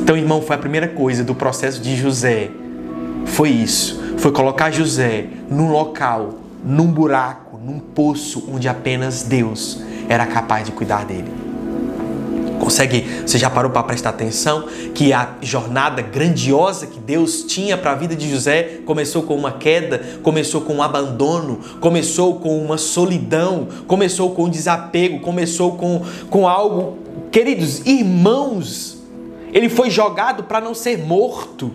Então, 0.00 0.16
irmão, 0.16 0.42
foi 0.42 0.56
a 0.56 0.58
primeira 0.58 0.88
coisa 0.88 1.24
do 1.24 1.34
processo 1.34 1.80
de 1.80 1.96
José. 1.96 2.50
Foi 3.26 3.50
isso. 3.50 4.00
Foi 4.18 4.30
colocar 4.30 4.70
José 4.70 5.26
num 5.48 5.70
local, 5.70 6.34
num 6.64 6.86
buraco, 6.86 7.58
num 7.58 7.78
poço 7.78 8.48
onde 8.52 8.68
apenas 8.68 9.22
Deus 9.22 9.80
era 10.08 10.26
capaz 10.26 10.66
de 10.66 10.72
cuidar 10.72 11.04
dele. 11.04 11.51
Consegue? 12.62 13.04
Você 13.26 13.38
já 13.38 13.50
parou 13.50 13.72
para 13.72 13.82
prestar 13.82 14.10
atenção 14.10 14.68
que 14.94 15.12
a 15.12 15.34
jornada 15.42 16.00
grandiosa 16.00 16.86
que 16.86 17.00
Deus 17.00 17.42
tinha 17.42 17.76
para 17.76 17.90
a 17.90 17.94
vida 17.96 18.14
de 18.14 18.30
José 18.30 18.78
começou 18.86 19.24
com 19.24 19.34
uma 19.34 19.50
queda, 19.50 20.00
começou 20.22 20.60
com 20.60 20.74
um 20.76 20.82
abandono, 20.82 21.58
começou 21.80 22.36
com 22.36 22.56
uma 22.64 22.78
solidão, 22.78 23.66
começou 23.88 24.30
com 24.30 24.44
um 24.44 24.48
desapego, 24.48 25.18
começou 25.18 25.72
com, 25.72 26.02
com 26.30 26.46
algo. 26.46 26.98
Queridos 27.32 27.84
irmãos, 27.84 28.96
ele 29.52 29.68
foi 29.68 29.90
jogado 29.90 30.44
para 30.44 30.60
não 30.60 30.72
ser 30.72 30.98
morto. 30.98 31.72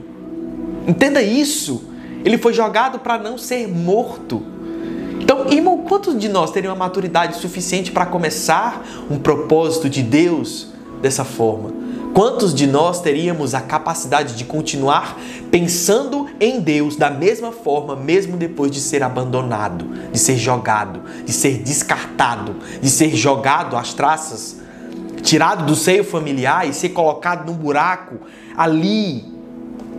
Entenda 0.87 1.21
isso. 1.21 1.83
Ele 2.23 2.37
foi 2.37 2.53
jogado 2.53 2.99
para 2.99 3.17
não 3.17 3.37
ser 3.37 3.67
morto. 3.67 4.41
Então, 5.19 5.51
irmão, 5.51 5.79
quantos 5.79 6.17
de 6.17 6.29
nós 6.29 6.49
teriam 6.49 6.71
a 6.71 6.77
maturidade 6.77 7.35
suficiente 7.35 7.91
para 7.91 8.05
começar 8.05 8.87
um 9.11 9.19
propósito 9.19 9.89
de 9.89 10.01
Deus 10.01 10.76
dessa 11.01 11.23
forma? 11.23 11.71
Quantos 12.13 12.53
de 12.53 12.65
nós 12.65 13.01
teríamos 13.01 13.53
a 13.53 13.61
capacidade 13.61 14.35
de 14.35 14.43
continuar 14.43 15.19
pensando 15.51 16.27
em 16.39 16.59
Deus 16.59 16.95
da 16.95 17.11
mesma 17.11 17.51
forma, 17.51 17.95
mesmo 17.95 18.37
depois 18.37 18.71
de 18.71 18.79
ser 18.79 19.03
abandonado, 19.03 19.85
de 20.11 20.17
ser 20.17 20.37
jogado, 20.37 21.01
de 21.25 21.31
ser 21.31 21.59
descartado, 21.59 22.55
de 22.81 22.89
ser 22.89 23.15
jogado 23.15 23.75
às 23.75 23.93
traças? 23.93 24.57
tirado 25.21 25.65
do 25.65 25.75
seio 25.75 26.03
familiar 26.03 26.67
e 26.67 26.73
ser 26.73 26.89
colocado 26.89 27.45
num 27.45 27.57
buraco 27.57 28.15
ali, 28.55 29.25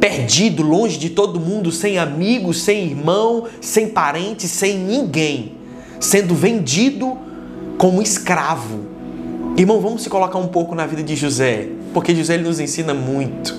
perdido, 0.00 0.62
longe 0.62 0.98
de 0.98 1.10
todo 1.10 1.38
mundo, 1.38 1.70
sem 1.70 1.98
amigos, 1.98 2.62
sem 2.62 2.86
irmão, 2.86 3.46
sem 3.60 3.88
parentes, 3.88 4.50
sem 4.50 4.78
ninguém, 4.78 5.56
sendo 6.00 6.34
vendido 6.34 7.18
como 7.76 8.00
escravo. 8.00 8.86
Irmão, 9.58 9.80
vamos 9.80 10.04
se 10.04 10.08
colocar 10.08 10.38
um 10.38 10.46
pouco 10.46 10.72
na 10.72 10.86
vida 10.86 11.02
de 11.02 11.16
José, 11.16 11.66
porque 11.92 12.14
José 12.14 12.34
ele 12.34 12.44
nos 12.44 12.60
ensina 12.60 12.94
muito. 12.94 13.52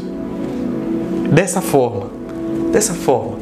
Dessa 1.30 1.60
forma, 1.60 2.10
dessa 2.72 2.94
forma. 2.94 3.38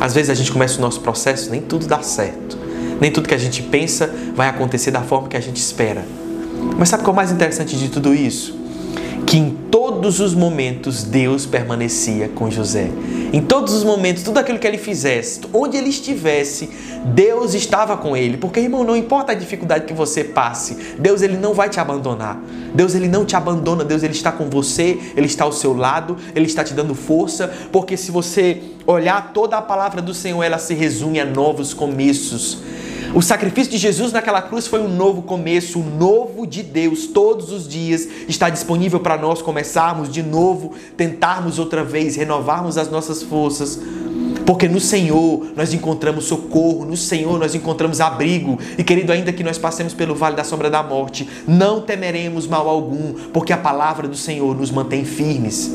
Às 0.00 0.14
vezes 0.14 0.30
a 0.30 0.34
gente 0.34 0.52
começa 0.52 0.78
o 0.78 0.80
nosso 0.80 1.00
processo, 1.00 1.50
nem 1.50 1.60
tudo 1.60 1.88
dá 1.88 2.00
certo. 2.00 2.56
Nem 3.00 3.10
tudo 3.10 3.28
que 3.28 3.34
a 3.34 3.38
gente 3.38 3.60
pensa 3.64 4.08
vai 4.36 4.48
acontecer 4.48 4.92
da 4.92 5.02
forma 5.02 5.26
que 5.26 5.36
a 5.36 5.40
gente 5.40 5.56
espera. 5.56 6.04
Mas 6.78 6.90
sabe 6.90 7.02
qual 7.02 7.10
é 7.10 7.14
o 7.14 7.16
mais 7.16 7.32
interessante 7.32 7.76
de 7.76 7.88
tudo 7.88 8.14
isso? 8.14 8.56
Que 9.26 9.36
em 9.36 9.50
todos 9.70 10.18
os 10.20 10.34
momentos 10.34 11.04
Deus 11.04 11.46
permanecia 11.46 12.28
com 12.28 12.50
José. 12.50 12.90
Em 13.32 13.40
todos 13.40 13.72
os 13.74 13.84
momentos, 13.84 14.22
tudo 14.22 14.38
aquilo 14.38 14.58
que 14.58 14.66
ele 14.66 14.78
fizesse, 14.78 15.40
onde 15.52 15.76
ele 15.76 15.88
estivesse, 15.88 16.68
Deus 17.04 17.54
estava 17.54 17.96
com 17.96 18.16
ele. 18.16 18.36
Porque, 18.36 18.60
irmão, 18.60 18.82
não 18.82 18.96
importa 18.96 19.32
a 19.32 19.34
dificuldade 19.34 19.84
que 19.84 19.94
você 19.94 20.24
passe, 20.24 20.96
Deus 20.98 21.22
ele 21.22 21.36
não 21.36 21.54
vai 21.54 21.68
te 21.68 21.78
abandonar. 21.78 22.42
Deus 22.74 22.94
ele 22.94 23.08
não 23.08 23.24
te 23.24 23.36
abandona, 23.36 23.84
Deus 23.84 24.02
ele 24.02 24.12
está 24.12 24.32
com 24.32 24.50
você, 24.50 24.98
ele 25.16 25.26
está 25.26 25.44
ao 25.44 25.52
seu 25.52 25.72
lado, 25.72 26.16
ele 26.34 26.46
está 26.46 26.64
te 26.64 26.74
dando 26.74 26.94
força, 26.94 27.52
porque 27.70 27.96
se 27.96 28.10
você 28.10 28.60
olhar 28.86 29.32
toda 29.32 29.56
a 29.56 29.62
palavra 29.62 30.02
do 30.02 30.12
Senhor, 30.12 30.42
ela 30.42 30.58
se 30.58 30.74
resume 30.74 31.20
a 31.20 31.24
novos 31.24 31.72
começos. 31.72 32.58
O 33.12 33.20
sacrifício 33.20 33.72
de 33.72 33.76
Jesus 33.76 34.12
naquela 34.12 34.40
cruz 34.40 34.68
foi 34.68 34.80
um 34.80 34.88
novo 34.88 35.22
começo, 35.22 35.80
um 35.80 35.96
novo 35.98 36.46
de 36.46 36.62
Deus. 36.62 37.08
Todos 37.08 37.50
os 37.50 37.66
dias 37.66 38.06
está 38.28 38.48
disponível 38.48 39.00
para 39.00 39.16
nós 39.16 39.42
começarmos 39.42 40.08
de 40.08 40.22
novo, 40.22 40.74
tentarmos 40.96 41.58
outra 41.58 41.82
vez, 41.82 42.14
renovarmos 42.14 42.78
as 42.78 42.88
nossas 42.88 43.20
forças. 43.20 43.80
Porque 44.46 44.68
no 44.68 44.78
Senhor 44.78 45.52
nós 45.56 45.74
encontramos 45.74 46.26
socorro, 46.26 46.84
no 46.84 46.96
Senhor 46.96 47.36
nós 47.36 47.52
encontramos 47.52 48.00
abrigo. 48.00 48.60
E 48.78 48.84
querido, 48.84 49.10
ainda 49.10 49.32
que 49.32 49.42
nós 49.42 49.58
passemos 49.58 49.92
pelo 49.92 50.14
vale 50.14 50.36
da 50.36 50.44
sombra 50.44 50.70
da 50.70 50.80
morte, 50.80 51.28
não 51.48 51.80
temeremos 51.80 52.46
mal 52.46 52.68
algum, 52.68 53.14
porque 53.32 53.52
a 53.52 53.58
palavra 53.58 54.06
do 54.06 54.16
Senhor 54.16 54.56
nos 54.56 54.70
mantém 54.70 55.04
firmes. 55.04 55.68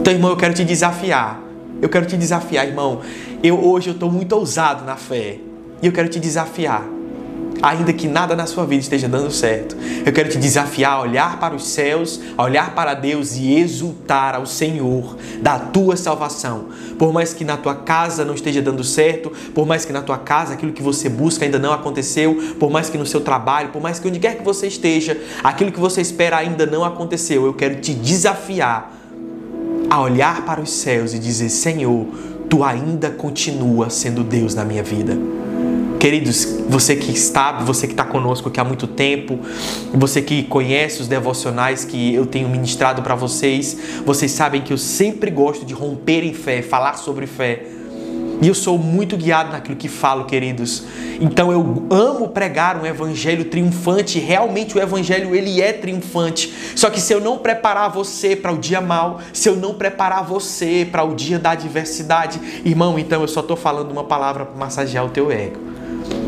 Então, 0.00 0.12
irmão, 0.12 0.30
eu 0.30 0.36
quero 0.36 0.52
te 0.52 0.64
desafiar. 0.64 1.40
Eu 1.80 1.88
quero 1.88 2.06
te 2.06 2.16
desafiar, 2.16 2.66
irmão. 2.66 3.00
Eu 3.40 3.64
hoje 3.64 3.90
eu 3.90 3.94
estou 3.94 4.10
muito 4.10 4.32
ousado 4.32 4.84
na 4.84 4.96
fé. 4.96 5.51
E 5.82 5.86
eu 5.86 5.92
quero 5.92 6.08
te 6.08 6.20
desafiar, 6.20 6.88
ainda 7.60 7.92
que 7.92 8.06
nada 8.06 8.36
na 8.36 8.46
sua 8.46 8.64
vida 8.64 8.82
esteja 8.82 9.08
dando 9.08 9.32
certo, 9.32 9.76
eu 10.06 10.12
quero 10.12 10.28
te 10.28 10.38
desafiar 10.38 10.92
a 10.92 11.00
olhar 11.00 11.40
para 11.40 11.56
os 11.56 11.66
céus, 11.66 12.20
a 12.38 12.44
olhar 12.44 12.72
para 12.72 12.94
Deus 12.94 13.36
e 13.36 13.52
exultar 13.54 14.36
ao 14.36 14.46
Senhor 14.46 15.16
da 15.40 15.58
tua 15.58 15.96
salvação. 15.96 16.66
Por 16.96 17.12
mais 17.12 17.34
que 17.34 17.44
na 17.44 17.56
tua 17.56 17.74
casa 17.74 18.24
não 18.24 18.34
esteja 18.34 18.62
dando 18.62 18.84
certo, 18.84 19.32
por 19.52 19.66
mais 19.66 19.84
que 19.84 19.92
na 19.92 20.02
tua 20.02 20.18
casa 20.18 20.54
aquilo 20.54 20.72
que 20.72 20.82
você 20.82 21.08
busca 21.08 21.44
ainda 21.44 21.58
não 21.58 21.72
aconteceu, 21.72 22.54
por 22.60 22.70
mais 22.70 22.88
que 22.88 22.96
no 22.96 23.04
seu 23.04 23.20
trabalho, 23.20 23.70
por 23.70 23.82
mais 23.82 23.98
que 23.98 24.06
onde 24.06 24.20
quer 24.20 24.36
que 24.36 24.44
você 24.44 24.68
esteja, 24.68 25.20
aquilo 25.42 25.72
que 25.72 25.80
você 25.80 26.00
espera 26.00 26.36
ainda 26.36 26.64
não 26.64 26.84
aconteceu, 26.84 27.44
eu 27.44 27.54
quero 27.54 27.80
te 27.80 27.92
desafiar 27.92 28.92
a 29.90 30.00
olhar 30.00 30.44
para 30.44 30.60
os 30.60 30.70
céus 30.70 31.12
e 31.12 31.18
dizer: 31.18 31.48
Senhor, 31.48 32.06
tu 32.48 32.62
ainda 32.62 33.10
continua 33.10 33.90
sendo 33.90 34.22
Deus 34.22 34.54
na 34.54 34.64
minha 34.64 34.82
vida. 34.82 35.18
Queridos, 36.02 36.44
você 36.68 36.96
que 36.96 37.12
está, 37.12 37.52
você 37.52 37.86
que 37.86 37.92
está 37.92 38.02
conosco 38.02 38.48
aqui 38.48 38.58
há 38.58 38.64
muito 38.64 38.88
tempo, 38.88 39.38
você 39.94 40.20
que 40.20 40.42
conhece 40.42 41.00
os 41.00 41.06
devocionais 41.06 41.84
que 41.84 42.12
eu 42.12 42.26
tenho 42.26 42.48
ministrado 42.48 43.02
para 43.02 43.14
vocês, 43.14 43.78
vocês 44.04 44.32
sabem 44.32 44.62
que 44.62 44.72
eu 44.72 44.78
sempre 44.78 45.30
gosto 45.30 45.64
de 45.64 45.72
romper 45.72 46.24
em 46.24 46.34
fé, 46.34 46.60
falar 46.60 46.94
sobre 46.94 47.24
fé. 47.28 47.62
E 48.40 48.48
eu 48.48 48.52
sou 48.52 48.76
muito 48.76 49.16
guiado 49.16 49.52
naquilo 49.52 49.76
que 49.76 49.86
falo, 49.86 50.24
queridos. 50.24 50.82
Então 51.20 51.52
eu 51.52 51.86
amo 51.88 52.30
pregar 52.30 52.82
um 52.82 52.84
evangelho 52.84 53.44
triunfante. 53.44 54.18
Realmente 54.18 54.76
o 54.76 54.82
evangelho 54.82 55.36
ele 55.36 55.60
é 55.60 55.72
triunfante. 55.72 56.52
Só 56.74 56.90
que 56.90 57.00
se 57.00 57.12
eu 57.12 57.20
não 57.20 57.38
preparar 57.38 57.88
você 57.88 58.34
para 58.34 58.50
o 58.50 58.58
dia 58.58 58.80
mal, 58.80 59.20
se 59.32 59.48
eu 59.48 59.54
não 59.54 59.74
preparar 59.74 60.24
você 60.24 60.84
para 60.90 61.04
o 61.04 61.14
dia 61.14 61.38
da 61.38 61.52
adversidade, 61.52 62.40
irmão, 62.64 62.98
então 62.98 63.22
eu 63.22 63.28
só 63.28 63.38
estou 63.38 63.56
falando 63.56 63.92
uma 63.92 64.02
palavra 64.02 64.44
para 64.46 64.58
massagear 64.58 65.06
o 65.06 65.08
teu 65.08 65.30
ego. 65.30 65.71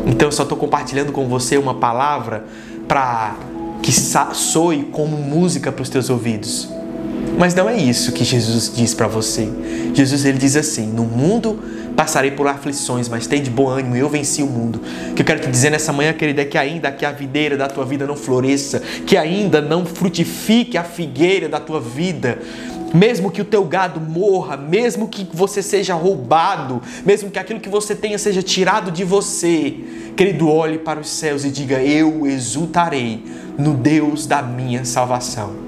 Então 0.05 0.27
eu 0.27 0.31
só 0.31 0.43
estou 0.43 0.57
compartilhando 0.57 1.11
com 1.11 1.27
você 1.27 1.57
uma 1.57 1.73
palavra 1.73 2.45
para 2.87 3.35
que 3.81 3.91
soe 3.91 4.83
como 4.91 5.17
música 5.17 5.71
para 5.71 5.81
os 5.81 5.89
teus 5.89 6.09
ouvidos. 6.09 6.69
Mas 7.37 7.53
não 7.53 7.69
é 7.69 7.77
isso 7.77 8.11
que 8.11 8.23
Jesus 8.23 8.71
diz 8.73 8.93
para 8.93 9.07
você. 9.07 9.49
Jesus 9.93 10.25
ele 10.25 10.37
diz 10.37 10.55
assim: 10.55 10.87
"No 10.87 11.03
mundo 11.03 11.59
passarei 11.95 12.31
por 12.31 12.47
aflições, 12.47 13.07
mas 13.07 13.27
tem 13.27 13.41
de 13.41 13.49
bom 13.49 13.67
ânimo, 13.67 13.95
eu 13.95 14.09
venci 14.09 14.41
o 14.41 14.47
mundo". 14.47 14.81
O 15.11 15.13
que 15.13 15.21
eu 15.21 15.25
quero 15.25 15.41
te 15.41 15.49
dizer 15.49 15.69
nessa 15.69 15.91
manhã, 15.91 16.13
querida, 16.13 16.41
é 16.41 16.45
que 16.45 16.57
ainda 16.57 16.91
que 16.91 17.05
a 17.05 17.11
videira 17.11 17.57
da 17.57 17.67
tua 17.67 17.85
vida 17.85 18.07
não 18.07 18.15
floresça, 18.15 18.81
que 19.05 19.17
ainda 19.17 19.61
não 19.61 19.85
frutifique 19.85 20.77
a 20.77 20.83
figueira 20.83 21.49
da 21.49 21.59
tua 21.59 21.81
vida, 21.81 22.39
mesmo 22.95 23.29
que 23.29 23.41
o 23.41 23.45
teu 23.45 23.65
gado 23.65 23.99
morra, 23.99 24.55
mesmo 24.55 25.07
que 25.09 25.27
você 25.33 25.61
seja 25.61 25.93
roubado, 25.93 26.81
mesmo 27.05 27.29
que 27.29 27.37
aquilo 27.37 27.59
que 27.59 27.69
você 27.69 27.93
tenha 27.93 28.17
seja 28.17 28.41
tirado 28.41 28.89
de 28.89 29.03
você, 29.03 29.75
querido, 30.15 30.49
olhe 30.49 30.77
para 30.77 30.99
os 30.99 31.09
céus 31.09 31.43
e 31.43 31.51
diga: 31.51 31.83
Eu 31.83 32.25
exultarei 32.25 33.23
no 33.57 33.73
Deus 33.73 34.25
da 34.25 34.41
minha 34.41 34.85
salvação. 34.85 35.65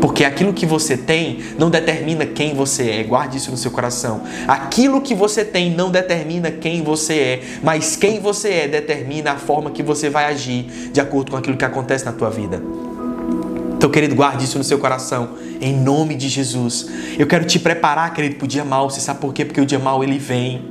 Porque 0.00 0.24
aquilo 0.24 0.52
que 0.52 0.64
você 0.66 0.96
tem 0.96 1.40
não 1.58 1.70
determina 1.70 2.24
quem 2.24 2.54
você 2.54 2.90
é. 2.90 3.04
Guarde 3.04 3.36
isso 3.36 3.50
no 3.50 3.56
seu 3.56 3.70
coração. 3.70 4.22
Aquilo 4.48 5.00
que 5.02 5.14
você 5.14 5.44
tem 5.44 5.70
não 5.70 5.90
determina 5.90 6.50
quem 6.50 6.82
você 6.82 7.14
é, 7.14 7.42
mas 7.62 7.96
quem 7.96 8.18
você 8.18 8.48
é 8.50 8.68
determina 8.68 9.32
a 9.32 9.36
forma 9.36 9.70
que 9.70 9.82
você 9.82 10.08
vai 10.08 10.24
agir 10.24 10.64
de 10.90 11.00
acordo 11.00 11.30
com 11.30 11.36
aquilo 11.36 11.56
que 11.56 11.64
acontece 11.64 12.04
na 12.04 12.12
tua 12.12 12.30
vida. 12.30 12.60
Então, 13.80 13.88
querido, 13.88 14.14
guarde 14.14 14.44
isso 14.44 14.58
no 14.58 14.62
seu 14.62 14.78
coração, 14.78 15.30
em 15.58 15.74
nome 15.74 16.14
de 16.14 16.28
Jesus. 16.28 16.86
Eu 17.18 17.26
quero 17.26 17.46
te 17.46 17.58
preparar, 17.58 18.12
querido, 18.12 18.34
para 18.34 18.44
o 18.44 18.46
dia 18.46 18.62
mal. 18.62 18.90
Você 18.90 19.00
sabe 19.00 19.20
por 19.20 19.32
quê? 19.32 19.42
Porque 19.42 19.58
o 19.58 19.64
dia 19.64 19.78
mal 19.78 20.04
ele 20.04 20.18
vem, 20.18 20.62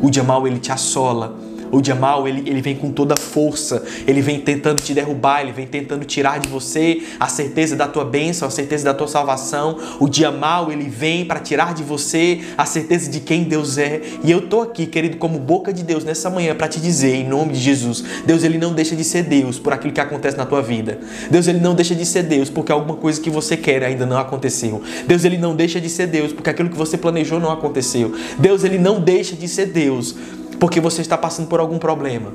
o 0.00 0.08
dia 0.08 0.22
mal 0.22 0.46
ele 0.46 0.58
te 0.58 0.72
assola. 0.72 1.36
O 1.74 1.82
dia 1.82 1.94
mal, 1.96 2.28
ele, 2.28 2.48
ele 2.48 2.62
vem 2.62 2.76
com 2.76 2.92
toda 2.92 3.16
força, 3.16 3.82
ele 4.06 4.20
vem 4.20 4.38
tentando 4.38 4.80
te 4.80 4.94
derrubar, 4.94 5.40
ele 5.40 5.50
vem 5.50 5.66
tentando 5.66 6.04
tirar 6.04 6.38
de 6.38 6.48
você 6.48 7.02
a 7.18 7.26
certeza 7.26 7.74
da 7.74 7.88
tua 7.88 8.04
bênção, 8.04 8.46
a 8.46 8.50
certeza 8.50 8.84
da 8.84 8.94
tua 8.94 9.08
salvação. 9.08 9.76
O 9.98 10.08
dia 10.08 10.30
mal, 10.30 10.70
ele 10.70 10.88
vem 10.88 11.24
para 11.24 11.40
tirar 11.40 11.74
de 11.74 11.82
você 11.82 12.42
a 12.56 12.64
certeza 12.64 13.10
de 13.10 13.18
quem 13.18 13.42
Deus 13.42 13.76
é. 13.76 14.00
E 14.22 14.30
eu 14.30 14.42
tô 14.42 14.60
aqui, 14.60 14.86
querido, 14.86 15.16
como 15.16 15.36
boca 15.36 15.72
de 15.72 15.82
Deus 15.82 16.04
nessa 16.04 16.30
manhã 16.30 16.54
para 16.54 16.68
te 16.68 16.78
dizer, 16.78 17.16
em 17.16 17.26
nome 17.26 17.54
de 17.54 17.58
Jesus, 17.58 18.04
Deus 18.24 18.44
ele 18.44 18.56
não 18.56 18.72
deixa 18.72 18.94
de 18.94 19.02
ser 19.02 19.24
Deus 19.24 19.58
por 19.58 19.72
aquilo 19.72 19.92
que 19.92 20.00
acontece 20.00 20.36
na 20.36 20.46
tua 20.46 20.62
vida. 20.62 21.00
Deus 21.28 21.48
ele 21.48 21.58
não 21.58 21.74
deixa 21.74 21.96
de 21.96 22.06
ser 22.06 22.22
Deus 22.22 22.48
porque 22.48 22.70
alguma 22.70 22.94
coisa 22.94 23.20
que 23.20 23.30
você 23.30 23.56
quer 23.56 23.82
ainda 23.82 24.06
não 24.06 24.16
aconteceu. 24.16 24.80
Deus 25.08 25.24
ele 25.24 25.38
não 25.38 25.56
deixa 25.56 25.80
de 25.80 25.88
ser 25.88 26.06
Deus 26.06 26.32
porque 26.32 26.50
aquilo 26.50 26.68
que 26.68 26.76
você 26.76 26.96
planejou 26.96 27.40
não 27.40 27.50
aconteceu. 27.50 28.14
Deus 28.38 28.62
ele 28.62 28.78
não 28.78 29.00
deixa 29.00 29.34
de 29.34 29.48
ser 29.48 29.66
Deus 29.66 30.14
porque 30.58 30.80
você 30.80 31.00
está 31.00 31.16
passando 31.16 31.48
por 31.48 31.60
algum 31.60 31.78
problema. 31.78 32.32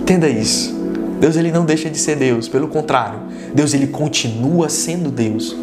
Entenda 0.00 0.28
isso. 0.28 0.74
Deus 1.20 1.36
ele 1.36 1.52
não 1.52 1.64
deixa 1.64 1.90
de 1.90 1.98
ser 1.98 2.16
Deus, 2.16 2.48
pelo 2.48 2.66
contrário, 2.68 3.20
Deus 3.54 3.74
ele 3.74 3.86
continua 3.86 4.70
sendo 4.70 5.10
Deus. 5.10 5.54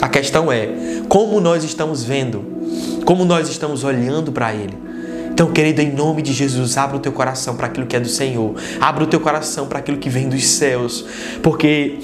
A 0.00 0.08
questão 0.08 0.52
é 0.52 0.68
como 1.08 1.40
nós 1.40 1.64
estamos 1.64 2.04
vendo, 2.04 2.44
como 3.04 3.24
nós 3.24 3.48
estamos 3.48 3.82
olhando 3.82 4.30
para 4.30 4.54
ele. 4.54 4.78
Então, 5.32 5.52
querido, 5.52 5.82
em 5.82 5.92
nome 5.92 6.22
de 6.22 6.32
Jesus, 6.32 6.78
abra 6.78 6.96
o 6.96 7.00
teu 7.00 7.12
coração 7.12 7.56
para 7.56 7.66
aquilo 7.66 7.86
que 7.86 7.96
é 7.96 8.00
do 8.00 8.08
Senhor. 8.08 8.54
Abra 8.80 9.04
o 9.04 9.06
teu 9.06 9.20
coração 9.20 9.66
para 9.66 9.80
aquilo 9.80 9.98
que 9.98 10.08
vem 10.08 10.28
dos 10.28 10.46
céus. 10.46 11.04
Porque 11.42 11.98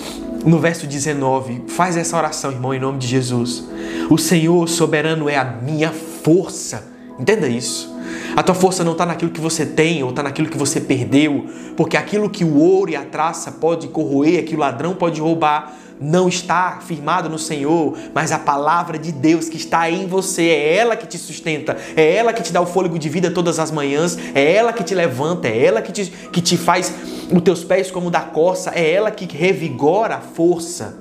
no 0.44 0.58
verso 0.58 0.86
19, 0.86 1.62
faz 1.68 1.96
essa 1.96 2.16
oração, 2.16 2.50
irmão, 2.50 2.74
em 2.74 2.80
nome 2.80 2.98
de 2.98 3.06
Jesus. 3.06 3.64
O 4.10 4.18
Senhor 4.18 4.68
soberano 4.68 5.28
é 5.28 5.38
a 5.38 5.44
minha 5.44 5.90
força 5.92 6.91
Entenda 7.18 7.46
isso. 7.46 7.92
A 8.36 8.42
tua 8.42 8.54
força 8.54 8.82
não 8.82 8.92
está 8.92 9.04
naquilo 9.04 9.30
que 9.30 9.40
você 9.40 9.66
tem 9.66 10.02
ou 10.02 10.10
está 10.10 10.22
naquilo 10.22 10.48
que 10.48 10.56
você 10.56 10.80
perdeu, 10.80 11.46
porque 11.76 11.96
aquilo 11.96 12.30
que 12.30 12.44
o 12.44 12.56
ouro 12.56 12.90
e 12.90 12.96
a 12.96 13.04
traça 13.04 13.52
pode 13.52 13.88
corroer, 13.88 14.44
que 14.44 14.54
o 14.54 14.58
ladrão 14.58 14.94
pode 14.94 15.20
roubar, 15.20 15.74
não 16.00 16.28
está 16.28 16.80
firmado 16.80 17.28
no 17.28 17.38
Senhor, 17.38 17.96
mas 18.12 18.32
a 18.32 18.38
palavra 18.38 18.98
de 18.98 19.12
Deus 19.12 19.48
que 19.48 19.56
está 19.56 19.88
em 19.88 20.06
você, 20.06 20.48
é 20.48 20.76
ela 20.76 20.96
que 20.96 21.06
te 21.06 21.16
sustenta, 21.16 21.76
é 21.94 22.16
ela 22.16 22.32
que 22.32 22.42
te 22.42 22.52
dá 22.52 22.60
o 22.60 22.66
fôlego 22.66 22.98
de 22.98 23.08
vida 23.08 23.30
todas 23.30 23.58
as 23.58 23.70
manhãs, 23.70 24.18
é 24.34 24.54
ela 24.54 24.72
que 24.72 24.82
te 24.82 24.94
levanta, 24.94 25.46
é 25.46 25.64
ela 25.64 25.80
que 25.80 25.92
te, 25.92 26.06
que 26.32 26.40
te 26.40 26.56
faz 26.56 26.92
os 27.30 27.42
teus 27.42 27.62
pés 27.62 27.90
como 27.90 28.10
da 28.10 28.20
corça, 28.20 28.72
é 28.74 28.92
ela 28.92 29.10
que 29.10 29.26
revigora 29.36 30.16
a 30.16 30.20
força. 30.20 30.96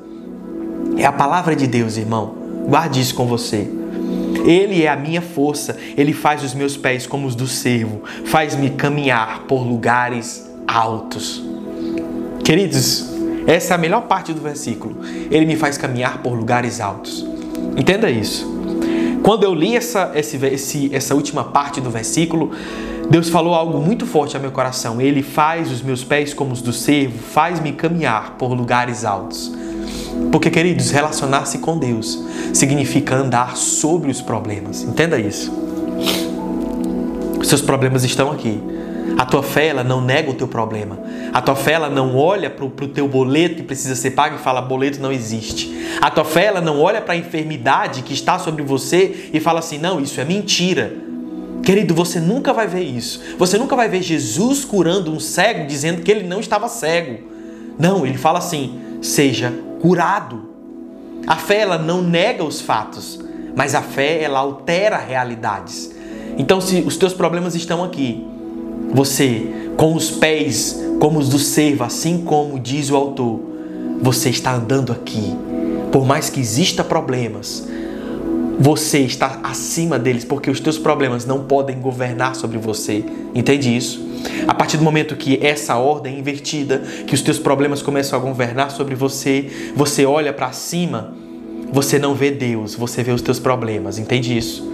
É 0.98 1.06
a 1.06 1.12
palavra 1.12 1.56
de 1.56 1.66
Deus, 1.66 1.98
irmão. 1.98 2.36
Guarde 2.68 3.00
isso 3.00 3.16
com 3.16 3.26
você. 3.26 3.81
Ele 4.46 4.84
é 4.84 4.90
a 4.90 4.96
minha 4.96 5.22
força, 5.22 5.78
ele 5.98 6.14
faz 6.14 6.44
os 6.44 6.54
meus 6.54 6.76
pés 6.76 7.06
como 7.06 7.28
os 7.28 7.36
do 7.36 7.48
servo, 7.48 8.02
faz-me 8.26 8.72
caminhar 8.72 9.44
por 9.48 9.62
lugares 9.66 10.50
altos. 10.68 11.44
Queridos, 12.44 13.10
essa 13.48 13.74
é 13.74 13.76
a 13.76 13.78
melhor 13.78 14.02
parte 14.02 14.34
do 14.34 14.42
versículo. 14.42 14.98
Ele 15.30 15.46
me 15.46 15.56
faz 15.56 15.78
caminhar 15.78 16.20
por 16.20 16.34
lugares 16.34 16.80
altos. 16.80 17.26
Entenda 17.78 18.10
isso. 18.10 18.50
Quando 19.24 19.44
eu 19.44 19.54
li 19.54 19.76
essa, 19.76 20.12
esse, 20.16 20.94
essa 20.94 21.14
última 21.14 21.44
parte 21.44 21.80
do 21.80 21.90
versículo, 21.90 22.52
Deus 23.10 23.30
falou 23.30 23.54
algo 23.54 23.80
muito 23.80 24.06
forte 24.06 24.36
ao 24.36 24.42
meu 24.42 24.52
coração. 24.52 25.00
Ele 25.00 25.22
faz 25.22 25.72
os 25.72 25.82
meus 25.82 26.04
pés 26.04 26.34
como 26.34 26.54
os 26.54 26.62
do 26.62 26.74
servo, 26.74 27.20
faz-me 27.20 27.72
caminhar 27.72 28.36
por 28.38 28.54
lugares 28.54 29.06
altos. 29.06 29.52
Porque, 30.32 30.50
queridos, 30.50 30.92
relacionar-se 30.92 31.58
com 31.60 31.78
Deus 31.78 32.24
significa 32.54 33.16
andar 33.16 33.58
sobre 33.58 34.10
os 34.10 34.22
problemas. 34.22 34.84
Entenda 34.84 35.20
isso. 35.20 35.52
Seus 37.44 37.62
problemas 37.62 38.04
estão 38.04 38.32
aqui. 38.32 38.62
A 39.18 39.26
tua 39.26 39.44
fé 39.44 39.68
ela 39.68 39.84
não 39.84 40.02
nega 40.02 40.32
o 40.32 40.34
teu 40.34 40.48
problema. 40.48 40.98
A 41.34 41.42
tua 41.42 41.56
fé 41.56 41.74
ela 41.74 41.90
não 41.90 42.16
olha 42.16 42.50
para 42.50 42.66
o 42.66 42.70
teu 42.70 43.08
boleto 43.08 43.56
que 43.56 43.64
precisa 43.64 43.96
ser 43.96 44.12
pago 44.12 44.36
e 44.36 44.40
fala 44.40 44.62
boleto 44.62 45.02
não 45.02 45.12
existe. 45.12 45.72
A 46.00 46.10
tua 46.10 46.24
fé 46.24 46.46
ela 46.46 46.62
não 46.62 46.80
olha 46.80 47.02
para 47.02 47.14
a 47.14 47.18
enfermidade 47.18 48.04
que 48.04 48.14
está 48.14 48.40
sobre 48.40 48.64
você 48.64 49.30
e 49.34 49.40
fala 49.40 49.60
assim 49.60 49.78
não 49.78 50.00
isso 50.00 50.20
é 50.22 50.26
mentira. 50.26 50.94
Querido, 51.64 51.94
você 51.94 52.20
nunca 52.20 52.54
vai 52.54 52.68
ver 52.68 52.84
isso. 52.84 53.22
Você 53.38 53.58
nunca 53.58 53.76
vai 53.76 53.88
ver 53.88 54.02
Jesus 54.02 54.66
curando 54.66 55.12
um 55.12 55.20
cego 55.20 55.68
dizendo 55.68 56.02
que 56.02 56.10
ele 56.10 56.28
não 56.28 56.40
estava 56.40 56.68
cego. 56.68 57.20
Não, 57.78 58.06
ele 58.06 58.18
fala 58.18 58.40
assim: 58.40 58.80
seja 59.02 59.54
curado. 59.82 60.50
A 61.28 61.36
fé 61.36 61.60
ela 61.60 61.78
não 61.78 62.02
nega 62.02 62.44
os 62.44 62.62
fatos, 62.62 63.20
mas 63.56 63.76
a 63.76 63.82
fé 63.82 64.22
ela 64.22 64.40
altera 64.40 64.98
realidades. 64.98 65.92
Então, 66.38 66.62
se 66.62 66.82
os 66.82 66.98
teus 66.98 67.14
problemas 67.14 67.56
estão 67.56 67.84
aqui, 67.84 68.26
você 68.94 69.72
com 69.78 69.96
os 69.96 70.12
pés 70.12 70.80
como 71.00 71.20
os 71.20 71.30
do 71.30 71.40
servo, 71.40 71.84
assim 71.84 72.24
como 72.24 72.60
diz 72.60 72.90
o 72.92 72.96
autor, 72.96 73.40
você 74.02 74.30
está 74.30 74.54
andando 74.54 74.92
aqui. 74.92 75.36
Por 75.92 76.06
mais 76.06 76.30
que 76.30 76.40
exista 76.40 76.84
problemas, 76.84 77.68
você 78.60 79.00
está 79.00 79.40
acima 79.44 79.98
deles, 79.98 80.24
porque 80.24 80.50
os 80.50 80.60
teus 80.60 80.78
problemas 80.78 81.26
não 81.26 81.46
podem 81.46 81.80
governar 81.80 82.36
sobre 82.36 82.58
você. 82.58 83.04
Entende 83.34 83.76
isso? 83.76 84.11
A 84.48 84.54
partir 84.54 84.78
do 84.78 84.84
momento 84.84 85.16
que 85.16 85.40
essa 85.46 85.76
ordem 85.78 86.16
é 86.16 86.20
invertida, 86.20 86.80
que 87.08 87.14
os 87.14 87.22
teus 87.22 87.40
problemas 87.40 87.82
começam 87.82 88.18
a 88.18 88.22
governar 88.22 88.72
sobre 88.72 88.96
você, 88.96 89.50
você 89.76 90.06
olha 90.06 90.34
para 90.34 90.52
cima, 90.52 91.14
você 91.72 91.98
não 91.98 92.14
vê 92.14 92.32
Deus, 92.32 92.76
você 92.76 93.04
vê 93.04 93.12
os 93.12 93.22
teus 93.22 93.40
problemas. 93.40 93.98
Entende 93.98 94.38
isso? 94.38 94.72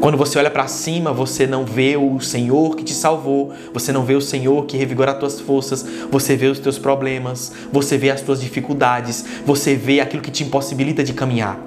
Quando 0.00 0.16
você 0.16 0.38
olha 0.38 0.50
para 0.50 0.66
cima, 0.66 1.12
você 1.12 1.46
não 1.46 1.64
vê 1.64 1.94
o 1.94 2.18
Senhor 2.20 2.74
que 2.74 2.82
te 2.82 2.94
salvou, 2.94 3.52
você 3.72 3.92
não 3.92 4.02
vê 4.02 4.14
o 4.14 4.20
Senhor 4.20 4.64
que 4.64 4.76
revigora 4.78 5.12
as 5.12 5.18
tuas 5.18 5.40
forças, 5.40 5.84
você 6.10 6.36
vê 6.36 6.46
os 6.46 6.58
teus 6.58 6.78
problemas, 6.78 7.52
você 7.70 7.98
vê 7.98 8.10
as 8.10 8.22
tuas 8.22 8.40
dificuldades, 8.40 9.24
você 9.44 9.74
vê 9.74 10.00
aquilo 10.00 10.22
que 10.22 10.30
te 10.30 10.42
impossibilita 10.42 11.04
de 11.04 11.12
caminhar. 11.12 11.60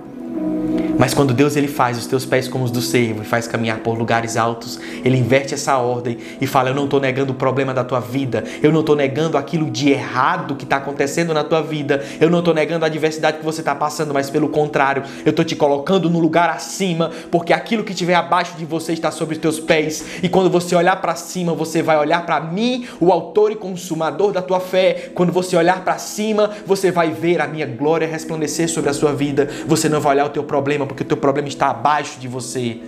Mas 1.03 1.13
quando 1.13 1.33
Deus 1.33 1.57
ele 1.57 1.67
faz 1.67 1.97
os 1.97 2.07
teus 2.07 2.25
pés 2.25 2.47
como 2.47 2.63
os 2.63 2.71
do 2.71 2.79
servo 2.79 3.23
e 3.23 3.25
faz 3.25 3.45
caminhar 3.45 3.79
por 3.79 3.97
lugares 3.97 4.37
altos, 4.37 4.79
ele 5.03 5.17
inverte 5.17 5.53
essa 5.53 5.77
ordem 5.77 6.17
e 6.39 6.47
fala: 6.47 6.69
Eu 6.69 6.73
não 6.73 6.85
estou 6.85 6.97
negando 6.97 7.33
o 7.33 7.35
problema 7.35 7.73
da 7.73 7.83
tua 7.83 7.99
vida, 7.99 8.41
eu 8.61 8.71
não 8.71 8.79
estou 8.79 8.95
negando 8.95 9.37
aquilo 9.37 9.69
de 9.69 9.89
errado 9.89 10.55
que 10.55 10.63
está 10.63 10.77
acontecendo 10.77 11.33
na 11.33 11.43
tua 11.43 11.61
vida, 11.61 12.01
eu 12.21 12.29
não 12.29 12.39
estou 12.39 12.53
negando 12.53 12.85
a 12.85 12.87
adversidade 12.87 13.39
que 13.39 13.43
você 13.43 13.59
está 13.59 13.75
passando, 13.75 14.13
mas 14.13 14.29
pelo 14.29 14.47
contrário, 14.47 15.03
eu 15.25 15.31
estou 15.31 15.43
te 15.43 15.57
colocando 15.57 16.09
no 16.09 16.21
lugar 16.21 16.49
acima, 16.49 17.11
porque 17.29 17.51
aquilo 17.51 17.83
que 17.83 17.91
estiver 17.91 18.15
abaixo 18.15 18.55
de 18.55 18.63
você 18.63 18.93
está 18.93 19.11
sobre 19.11 19.35
os 19.35 19.41
teus 19.41 19.59
pés. 19.59 20.05
E 20.23 20.29
quando 20.29 20.49
você 20.49 20.73
olhar 20.73 21.01
para 21.01 21.15
cima, 21.15 21.53
você 21.53 21.83
vai 21.83 21.97
olhar 21.97 22.25
para 22.25 22.39
mim, 22.39 22.87
o 23.01 23.11
autor 23.11 23.51
e 23.51 23.57
consumador 23.57 24.31
da 24.31 24.41
tua 24.41 24.61
fé. 24.61 25.11
Quando 25.13 25.33
você 25.33 25.57
olhar 25.57 25.83
para 25.83 25.97
cima, 25.97 26.51
você 26.65 26.91
vai 26.91 27.11
ver 27.11 27.41
a 27.41 27.47
minha 27.47 27.65
glória 27.65 28.07
resplandecer 28.07 28.69
sobre 28.69 28.89
a 28.89 28.93
sua 28.93 29.11
vida. 29.11 29.49
Você 29.67 29.89
não 29.89 29.99
vai 29.99 30.13
olhar 30.13 30.27
o 30.27 30.29
teu 30.29 30.45
problema, 30.45 30.92
porque 30.93 31.03
o 31.03 31.07
teu 31.07 31.17
problema 31.17 31.47
está 31.47 31.69
abaixo 31.69 32.19
de 32.19 32.27
você. 32.27 32.79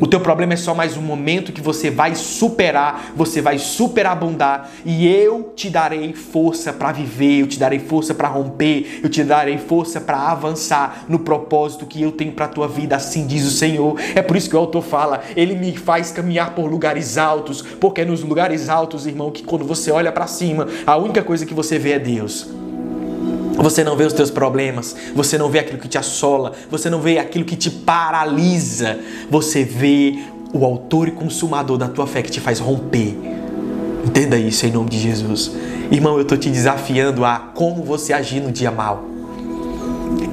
O 0.00 0.06
teu 0.06 0.18
problema 0.18 0.54
é 0.54 0.56
só 0.56 0.74
mais 0.74 0.96
um 0.96 1.02
momento 1.02 1.52
que 1.52 1.60
você 1.60 1.88
vai 1.88 2.14
superar, 2.16 3.12
você 3.14 3.40
vai 3.40 3.58
superabundar 3.58 4.68
e 4.84 5.06
eu 5.06 5.52
te 5.54 5.70
darei 5.70 6.12
força 6.12 6.72
para 6.72 6.90
viver, 6.90 7.42
eu 7.42 7.46
te 7.46 7.56
darei 7.56 7.78
força 7.78 8.12
para 8.12 8.26
romper, 8.26 9.00
eu 9.00 9.08
te 9.08 9.22
darei 9.22 9.58
força 9.58 10.00
para 10.00 10.18
avançar 10.18 11.04
no 11.08 11.20
propósito 11.20 11.86
que 11.86 12.02
eu 12.02 12.10
tenho 12.10 12.32
para 12.32 12.48
tua 12.48 12.66
vida, 12.66 12.96
assim 12.96 13.26
diz 13.26 13.46
o 13.46 13.50
Senhor. 13.50 13.96
É 14.14 14.22
por 14.22 14.36
isso 14.36 14.50
que 14.50 14.56
o 14.56 14.58
autor 14.58 14.82
fala, 14.82 15.22
ele 15.36 15.54
me 15.54 15.76
faz 15.76 16.10
caminhar 16.10 16.52
por 16.54 16.68
lugares 16.68 17.16
altos, 17.16 17.62
porque 17.62 18.00
é 18.00 18.04
nos 18.04 18.24
lugares 18.24 18.68
altos, 18.68 19.06
irmão, 19.06 19.30
que 19.30 19.44
quando 19.44 19.64
você 19.64 19.92
olha 19.92 20.10
para 20.10 20.26
cima, 20.26 20.66
a 20.84 20.96
única 20.96 21.22
coisa 21.22 21.46
que 21.46 21.54
você 21.54 21.78
vê 21.78 21.92
é 21.92 21.98
Deus. 22.00 22.48
Você 23.56 23.84
não 23.84 23.96
vê 23.96 24.04
os 24.04 24.12
teus 24.12 24.30
problemas, 24.30 24.96
você 25.14 25.36
não 25.38 25.48
vê 25.48 25.58
aquilo 25.60 25.78
que 25.78 25.88
te 25.88 25.98
assola, 25.98 26.52
você 26.70 26.88
não 26.88 27.00
vê 27.00 27.18
aquilo 27.18 27.44
que 27.44 27.56
te 27.56 27.70
paralisa. 27.70 28.98
Você 29.30 29.62
vê 29.64 30.18
o 30.52 30.64
autor 30.64 31.08
e 31.08 31.10
consumador 31.12 31.78
da 31.78 31.88
tua 31.88 32.06
fé 32.06 32.22
que 32.22 32.30
te 32.30 32.40
faz 32.40 32.58
romper. 32.58 33.16
Entenda 34.04 34.36
isso 34.36 34.66
em 34.66 34.72
nome 34.72 34.90
de 34.90 34.98
Jesus. 34.98 35.52
Irmão, 35.90 36.16
eu 36.16 36.22
estou 36.22 36.36
te 36.36 36.50
desafiando 36.50 37.24
a 37.24 37.38
como 37.38 37.82
você 37.84 38.12
agir 38.12 38.40
no 38.40 38.50
dia 38.50 38.70
mal. 38.70 39.11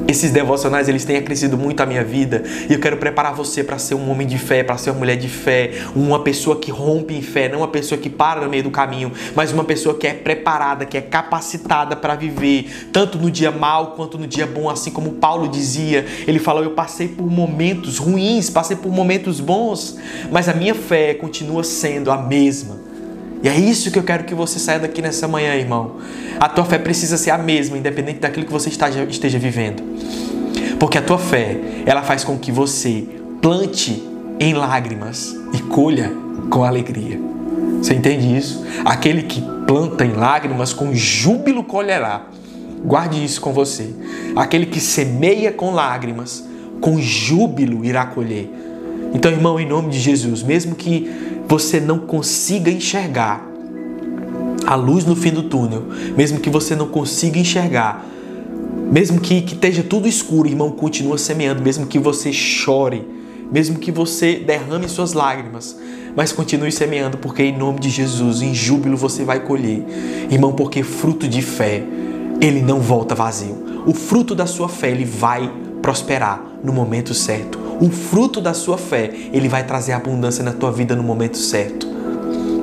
Esses 0.09 0.31
devocionais 0.31 0.89
eles 0.89 1.05
têm 1.05 1.17
acrescido 1.17 1.55
muito 1.55 1.81
a 1.81 1.85
minha 1.85 2.03
vida 2.03 2.43
e 2.67 2.73
eu 2.73 2.79
quero 2.79 2.97
preparar 2.97 3.31
você 3.31 3.63
para 3.63 3.77
ser 3.77 3.93
um 3.93 4.09
homem 4.09 4.25
de 4.25 4.39
fé, 4.39 4.63
para 4.63 4.75
ser 4.75 4.89
uma 4.89 4.97
mulher 4.97 5.15
de 5.15 5.29
fé, 5.29 5.83
uma 5.95 6.23
pessoa 6.23 6.59
que 6.59 6.71
rompe 6.71 7.13
em 7.13 7.21
fé, 7.21 7.47
não 7.47 7.59
uma 7.59 7.67
pessoa 7.67 8.01
que 8.01 8.09
para 8.09 8.41
no 8.41 8.49
meio 8.49 8.63
do 8.63 8.71
caminho, 8.71 9.11
mas 9.35 9.53
uma 9.53 9.63
pessoa 9.63 9.95
que 9.95 10.07
é 10.07 10.13
preparada, 10.13 10.83
que 10.83 10.97
é 10.97 11.01
capacitada 11.01 11.95
para 11.95 12.15
viver 12.15 12.89
tanto 12.91 13.19
no 13.19 13.29
dia 13.29 13.51
mal 13.51 13.91
quanto 13.91 14.17
no 14.17 14.25
dia 14.25 14.47
bom, 14.47 14.67
assim 14.67 14.89
como 14.89 15.11
Paulo 15.11 15.47
dizia. 15.47 16.03
Ele 16.27 16.39
falou: 16.39 16.63
"Eu 16.63 16.71
passei 16.71 17.07
por 17.07 17.29
momentos 17.29 17.99
ruins, 17.99 18.49
passei 18.49 18.75
por 18.75 18.91
momentos 18.91 19.39
bons, 19.39 19.95
mas 20.31 20.49
a 20.49 20.55
minha 20.55 20.73
fé 20.73 21.13
continua 21.13 21.63
sendo 21.63 22.09
a 22.11 22.17
mesma." 22.17 22.88
E 23.41 23.47
é 23.47 23.57
isso 23.57 23.89
que 23.91 23.97
eu 23.97 24.03
quero 24.03 24.25
que 24.25 24.35
você 24.35 24.59
saia 24.59 24.79
daqui 24.79 25.01
nessa 25.01 25.27
manhã, 25.27 25.55
irmão. 25.55 25.97
A 26.39 26.49
tua 26.49 26.65
fé 26.65 26.77
precisa 26.77 27.17
ser 27.17 27.31
a 27.31 27.37
mesma, 27.37 27.77
independente 27.77 28.19
daquilo 28.19 28.45
que 28.45 28.51
você 28.51 28.69
esteja 28.69 29.39
vivendo. 29.39 29.81
Porque 30.79 30.97
a 30.97 31.01
tua 31.01 31.17
fé, 31.17 31.57
ela 31.85 32.01
faz 32.01 32.23
com 32.23 32.37
que 32.37 32.51
você 32.51 33.07
plante 33.41 34.03
em 34.39 34.53
lágrimas 34.53 35.35
e 35.53 35.59
colha 35.63 36.11
com 36.49 36.63
alegria. 36.63 37.19
Você 37.81 37.93
entende 37.93 38.35
isso? 38.35 38.65
Aquele 38.83 39.23
que 39.23 39.41
planta 39.65 40.05
em 40.05 40.13
lágrimas 40.13 40.73
com 40.73 40.93
júbilo 40.93 41.63
colherá. 41.63 42.23
Guarde 42.83 43.23
isso 43.23 43.39
com 43.41 43.53
você. 43.53 43.93
Aquele 44.35 44.65
que 44.65 44.79
semeia 44.79 45.51
com 45.51 45.71
lágrimas, 45.71 46.45
com 46.81 46.99
júbilo 46.99 47.85
irá 47.85 48.05
colher. 48.05 48.49
Então, 49.13 49.31
irmão, 49.31 49.59
em 49.59 49.67
nome 49.67 49.89
de 49.89 49.99
Jesus, 49.99 50.43
mesmo 50.43 50.75
que 50.75 51.09
você 51.49 51.79
não 51.79 51.97
consiga 51.97 52.69
enxergar 52.69 53.43
a 54.67 54.75
luz 54.75 55.03
no 55.03 55.15
fim 55.15 55.31
do 55.31 55.41
túnel, 55.41 55.83
mesmo 56.15 56.39
que 56.39 56.47
você 56.49 56.75
não 56.75 56.87
consiga 56.87 57.39
enxergar, 57.39 58.05
mesmo 58.91 59.19
que, 59.19 59.41
que 59.41 59.55
esteja 59.55 59.81
tudo 59.81 60.07
escuro, 60.07 60.47
irmão, 60.47 60.69
continua 60.69 61.17
semeando, 61.17 61.63
mesmo 61.63 61.87
que 61.87 61.97
você 61.97 62.31
chore, 62.31 63.03
mesmo 63.51 63.79
que 63.79 63.91
você 63.91 64.35
derrame 64.35 64.87
suas 64.87 65.13
lágrimas, 65.13 65.75
mas 66.15 66.31
continue 66.31 66.71
semeando, 66.71 67.17
porque 67.17 67.41
em 67.41 67.57
nome 67.57 67.79
de 67.79 67.89
Jesus, 67.89 68.43
em 68.43 68.53
júbilo 68.53 68.95
você 68.95 69.23
vai 69.23 69.39
colher. 69.39 69.83
Irmão, 70.29 70.53
porque 70.53 70.83
fruto 70.83 71.27
de 71.27 71.41
fé, 71.41 71.83
ele 72.39 72.61
não 72.61 72.79
volta 72.79 73.15
vazio. 73.15 73.83
O 73.87 73.93
fruto 73.95 74.35
da 74.35 74.45
sua 74.45 74.69
fé, 74.69 74.91
ele 74.91 75.05
vai 75.05 75.51
prosperar 75.81 76.43
no 76.63 76.71
momento 76.71 77.15
certo. 77.15 77.68
O 77.79 77.89
fruto 77.89 78.41
da 78.41 78.53
sua 78.53 78.77
fé, 78.77 79.11
ele 79.31 79.47
vai 79.47 79.65
trazer 79.65 79.93
abundância 79.93 80.43
na 80.43 80.51
tua 80.51 80.71
vida 80.71 80.95
no 80.95 81.03
momento 81.03 81.37
certo. 81.37 81.87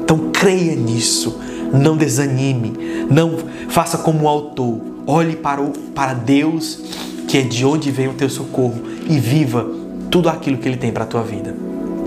Então 0.02 0.30
creia 0.32 0.76
nisso, 0.76 1.40
não 1.72 1.96
desanime, 1.96 3.06
não 3.10 3.36
faça 3.68 3.98
como 3.98 4.24
o 4.24 4.28
autor. 4.28 4.80
Olhe 5.06 5.36
para, 5.36 5.60
o, 5.60 5.70
para 5.70 6.12
Deus, 6.14 6.80
que 7.28 7.38
é 7.38 7.42
de 7.42 7.64
onde 7.64 7.90
vem 7.90 8.08
o 8.08 8.14
teu 8.14 8.28
socorro, 8.28 8.82
e 9.08 9.18
viva 9.18 9.66
tudo 10.10 10.28
aquilo 10.28 10.58
que 10.58 10.68
Ele 10.68 10.76
tem 10.76 10.92
para 10.92 11.04
a 11.04 11.06
tua 11.06 11.22
vida. 11.22 11.54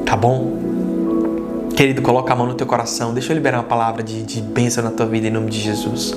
Tá 0.05 0.15
bom? 0.15 0.57
Querido, 1.75 2.01
coloca 2.01 2.33
a 2.33 2.35
mão 2.35 2.45
no 2.45 2.55
teu 2.55 2.67
coração. 2.67 3.13
Deixa 3.13 3.31
eu 3.31 3.35
liberar 3.35 3.57
uma 3.59 3.63
palavra 3.63 4.03
de, 4.03 4.21
de 4.23 4.41
bênção 4.41 4.83
na 4.83 4.91
tua 4.91 5.05
vida 5.05 5.27
em 5.27 5.31
nome 5.31 5.49
de 5.49 5.59
Jesus. 5.59 6.13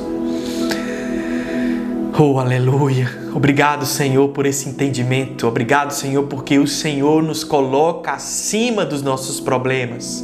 Oh, 2.18 2.38
aleluia. 2.38 3.08
Obrigado, 3.34 3.86
Senhor, 3.86 4.28
por 4.28 4.44
esse 4.44 4.68
entendimento. 4.68 5.46
Obrigado, 5.46 5.92
Senhor, 5.92 6.24
porque 6.24 6.58
o 6.58 6.66
Senhor 6.66 7.22
nos 7.22 7.42
coloca 7.42 8.12
acima 8.12 8.84
dos 8.84 9.00
nossos 9.00 9.40
problemas. 9.40 10.22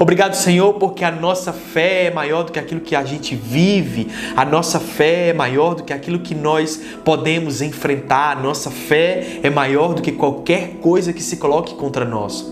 Obrigado, 0.00 0.34
Senhor, 0.34 0.74
porque 0.74 1.04
a 1.04 1.10
nossa 1.10 1.52
fé 1.52 2.06
é 2.06 2.10
maior 2.10 2.42
do 2.42 2.50
que 2.50 2.58
aquilo 2.58 2.80
que 2.80 2.96
a 2.96 3.04
gente 3.04 3.36
vive. 3.36 4.08
A 4.36 4.44
nossa 4.44 4.80
fé 4.80 5.28
é 5.28 5.32
maior 5.32 5.76
do 5.76 5.84
que 5.84 5.92
aquilo 5.92 6.18
que 6.18 6.34
nós 6.34 6.80
podemos 7.04 7.62
enfrentar. 7.62 8.36
A 8.36 8.40
nossa 8.40 8.68
fé 8.68 9.38
é 9.40 9.50
maior 9.50 9.94
do 9.94 10.02
que 10.02 10.10
qualquer 10.10 10.78
coisa 10.80 11.12
que 11.12 11.22
se 11.22 11.36
coloque 11.36 11.76
contra 11.76 12.04
nós. 12.04 12.44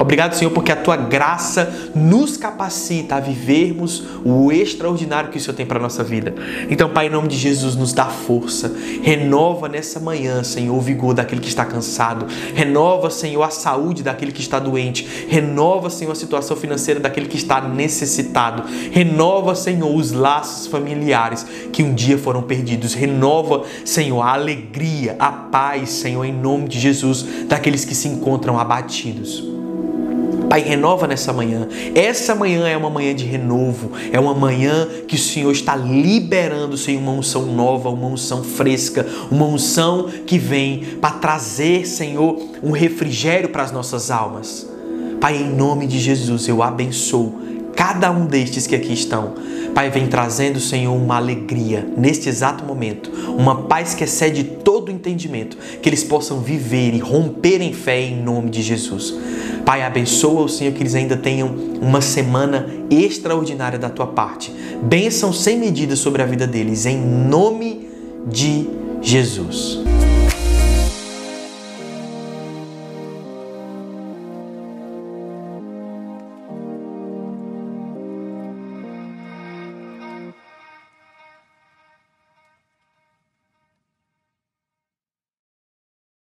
Obrigado, 0.00 0.32
Senhor, 0.32 0.50
porque 0.50 0.72
a 0.72 0.76
tua 0.76 0.96
graça 0.96 1.90
nos 1.94 2.38
capacita 2.38 3.16
a 3.16 3.20
vivermos 3.20 4.02
o 4.24 4.50
extraordinário 4.50 5.28
que 5.28 5.36
o 5.36 5.40
Senhor 5.40 5.54
tem 5.54 5.66
para 5.66 5.78
a 5.78 5.82
nossa 5.82 6.02
vida. 6.02 6.34
Então, 6.70 6.88
Pai, 6.88 7.08
em 7.08 7.10
nome 7.10 7.28
de 7.28 7.36
Jesus, 7.36 7.76
nos 7.76 7.92
dá 7.92 8.06
força. 8.06 8.74
Renova 9.02 9.68
nessa 9.68 10.00
manhã, 10.00 10.42
Senhor, 10.42 10.74
o 10.74 10.80
vigor 10.80 11.12
daquele 11.12 11.42
que 11.42 11.48
está 11.48 11.66
cansado. 11.66 12.26
Renova, 12.54 13.10
Senhor, 13.10 13.42
a 13.42 13.50
saúde 13.50 14.02
daquele 14.02 14.32
que 14.32 14.40
está 14.40 14.58
doente. 14.58 15.06
Renova, 15.28 15.90
Senhor, 15.90 16.12
a 16.12 16.14
situação 16.16 16.56
financeira 16.56 16.98
daquele 16.98 17.28
que 17.28 17.36
está 17.36 17.60
necessitado. 17.60 18.64
Renova, 18.90 19.54
Senhor, 19.54 19.94
os 19.94 20.12
laços 20.12 20.66
familiares 20.66 21.44
que 21.74 21.82
um 21.82 21.92
dia 21.92 22.16
foram 22.16 22.40
perdidos. 22.40 22.94
Renova, 22.94 23.64
Senhor, 23.84 24.22
a 24.22 24.32
alegria, 24.32 25.16
a 25.18 25.30
paz, 25.30 25.90
Senhor, 25.90 26.24
em 26.24 26.32
nome 26.32 26.68
de 26.68 26.80
Jesus, 26.80 27.44
daqueles 27.46 27.84
que 27.84 27.94
se 27.94 28.08
encontram 28.08 28.58
abatidos. 28.58 29.59
Pai, 30.50 30.62
renova 30.62 31.06
nessa 31.06 31.32
manhã. 31.32 31.68
Essa 31.94 32.34
manhã 32.34 32.66
é 32.66 32.76
uma 32.76 32.90
manhã 32.90 33.14
de 33.14 33.24
renovo, 33.24 33.92
é 34.10 34.18
uma 34.18 34.34
manhã 34.34 34.88
que 35.06 35.14
o 35.14 35.18
Senhor 35.18 35.52
está 35.52 35.76
liberando, 35.76 36.76
Senhor, 36.76 37.00
uma 37.00 37.12
unção 37.12 37.46
nova, 37.46 37.88
uma 37.88 38.08
unção 38.08 38.42
fresca, 38.42 39.06
uma 39.30 39.46
unção 39.46 40.08
que 40.26 40.38
vem 40.38 40.98
para 41.00 41.12
trazer, 41.12 41.86
Senhor, 41.86 42.36
um 42.64 42.72
refrigério 42.72 43.50
para 43.50 43.62
as 43.62 43.70
nossas 43.70 44.10
almas. 44.10 44.68
Pai, 45.20 45.36
em 45.36 45.54
nome 45.54 45.86
de 45.86 46.00
Jesus, 46.00 46.48
eu 46.48 46.64
abençoo 46.64 47.32
cada 47.76 48.10
um 48.10 48.26
destes 48.26 48.66
que 48.66 48.74
aqui 48.74 48.92
estão. 48.92 49.34
Pai, 49.72 49.88
vem 49.88 50.08
trazendo, 50.08 50.58
Senhor, 50.58 50.92
uma 50.92 51.16
alegria 51.16 51.88
neste 51.96 52.28
exato 52.28 52.64
momento, 52.64 53.08
uma 53.38 53.62
paz 53.62 53.94
que 53.94 54.02
excede 54.02 54.42
todo 54.90 54.92
entendimento, 54.92 55.56
que 55.80 55.88
eles 55.88 56.02
possam 56.02 56.40
viver 56.40 56.92
e 56.94 56.98
romper 56.98 57.62
em 57.62 57.72
fé 57.72 58.00
em 58.00 58.20
nome 58.20 58.50
de 58.50 58.62
Jesus. 58.62 59.14
Pai, 59.64 59.82
abençoa 59.82 60.42
o 60.42 60.48
Senhor 60.48 60.72
que 60.72 60.82
eles 60.82 60.94
ainda 60.94 61.16
tenham 61.16 61.48
uma 61.80 62.00
semana 62.00 62.66
extraordinária 62.90 63.78
da 63.78 63.88
tua 63.88 64.08
parte. 64.08 64.52
Bênção 64.82 65.32
sem 65.32 65.58
medida 65.58 65.94
sobre 65.94 66.22
a 66.22 66.26
vida 66.26 66.46
deles, 66.46 66.86
em 66.86 66.98
nome 66.98 67.88
de 68.26 68.66
Jesus. 69.00 69.80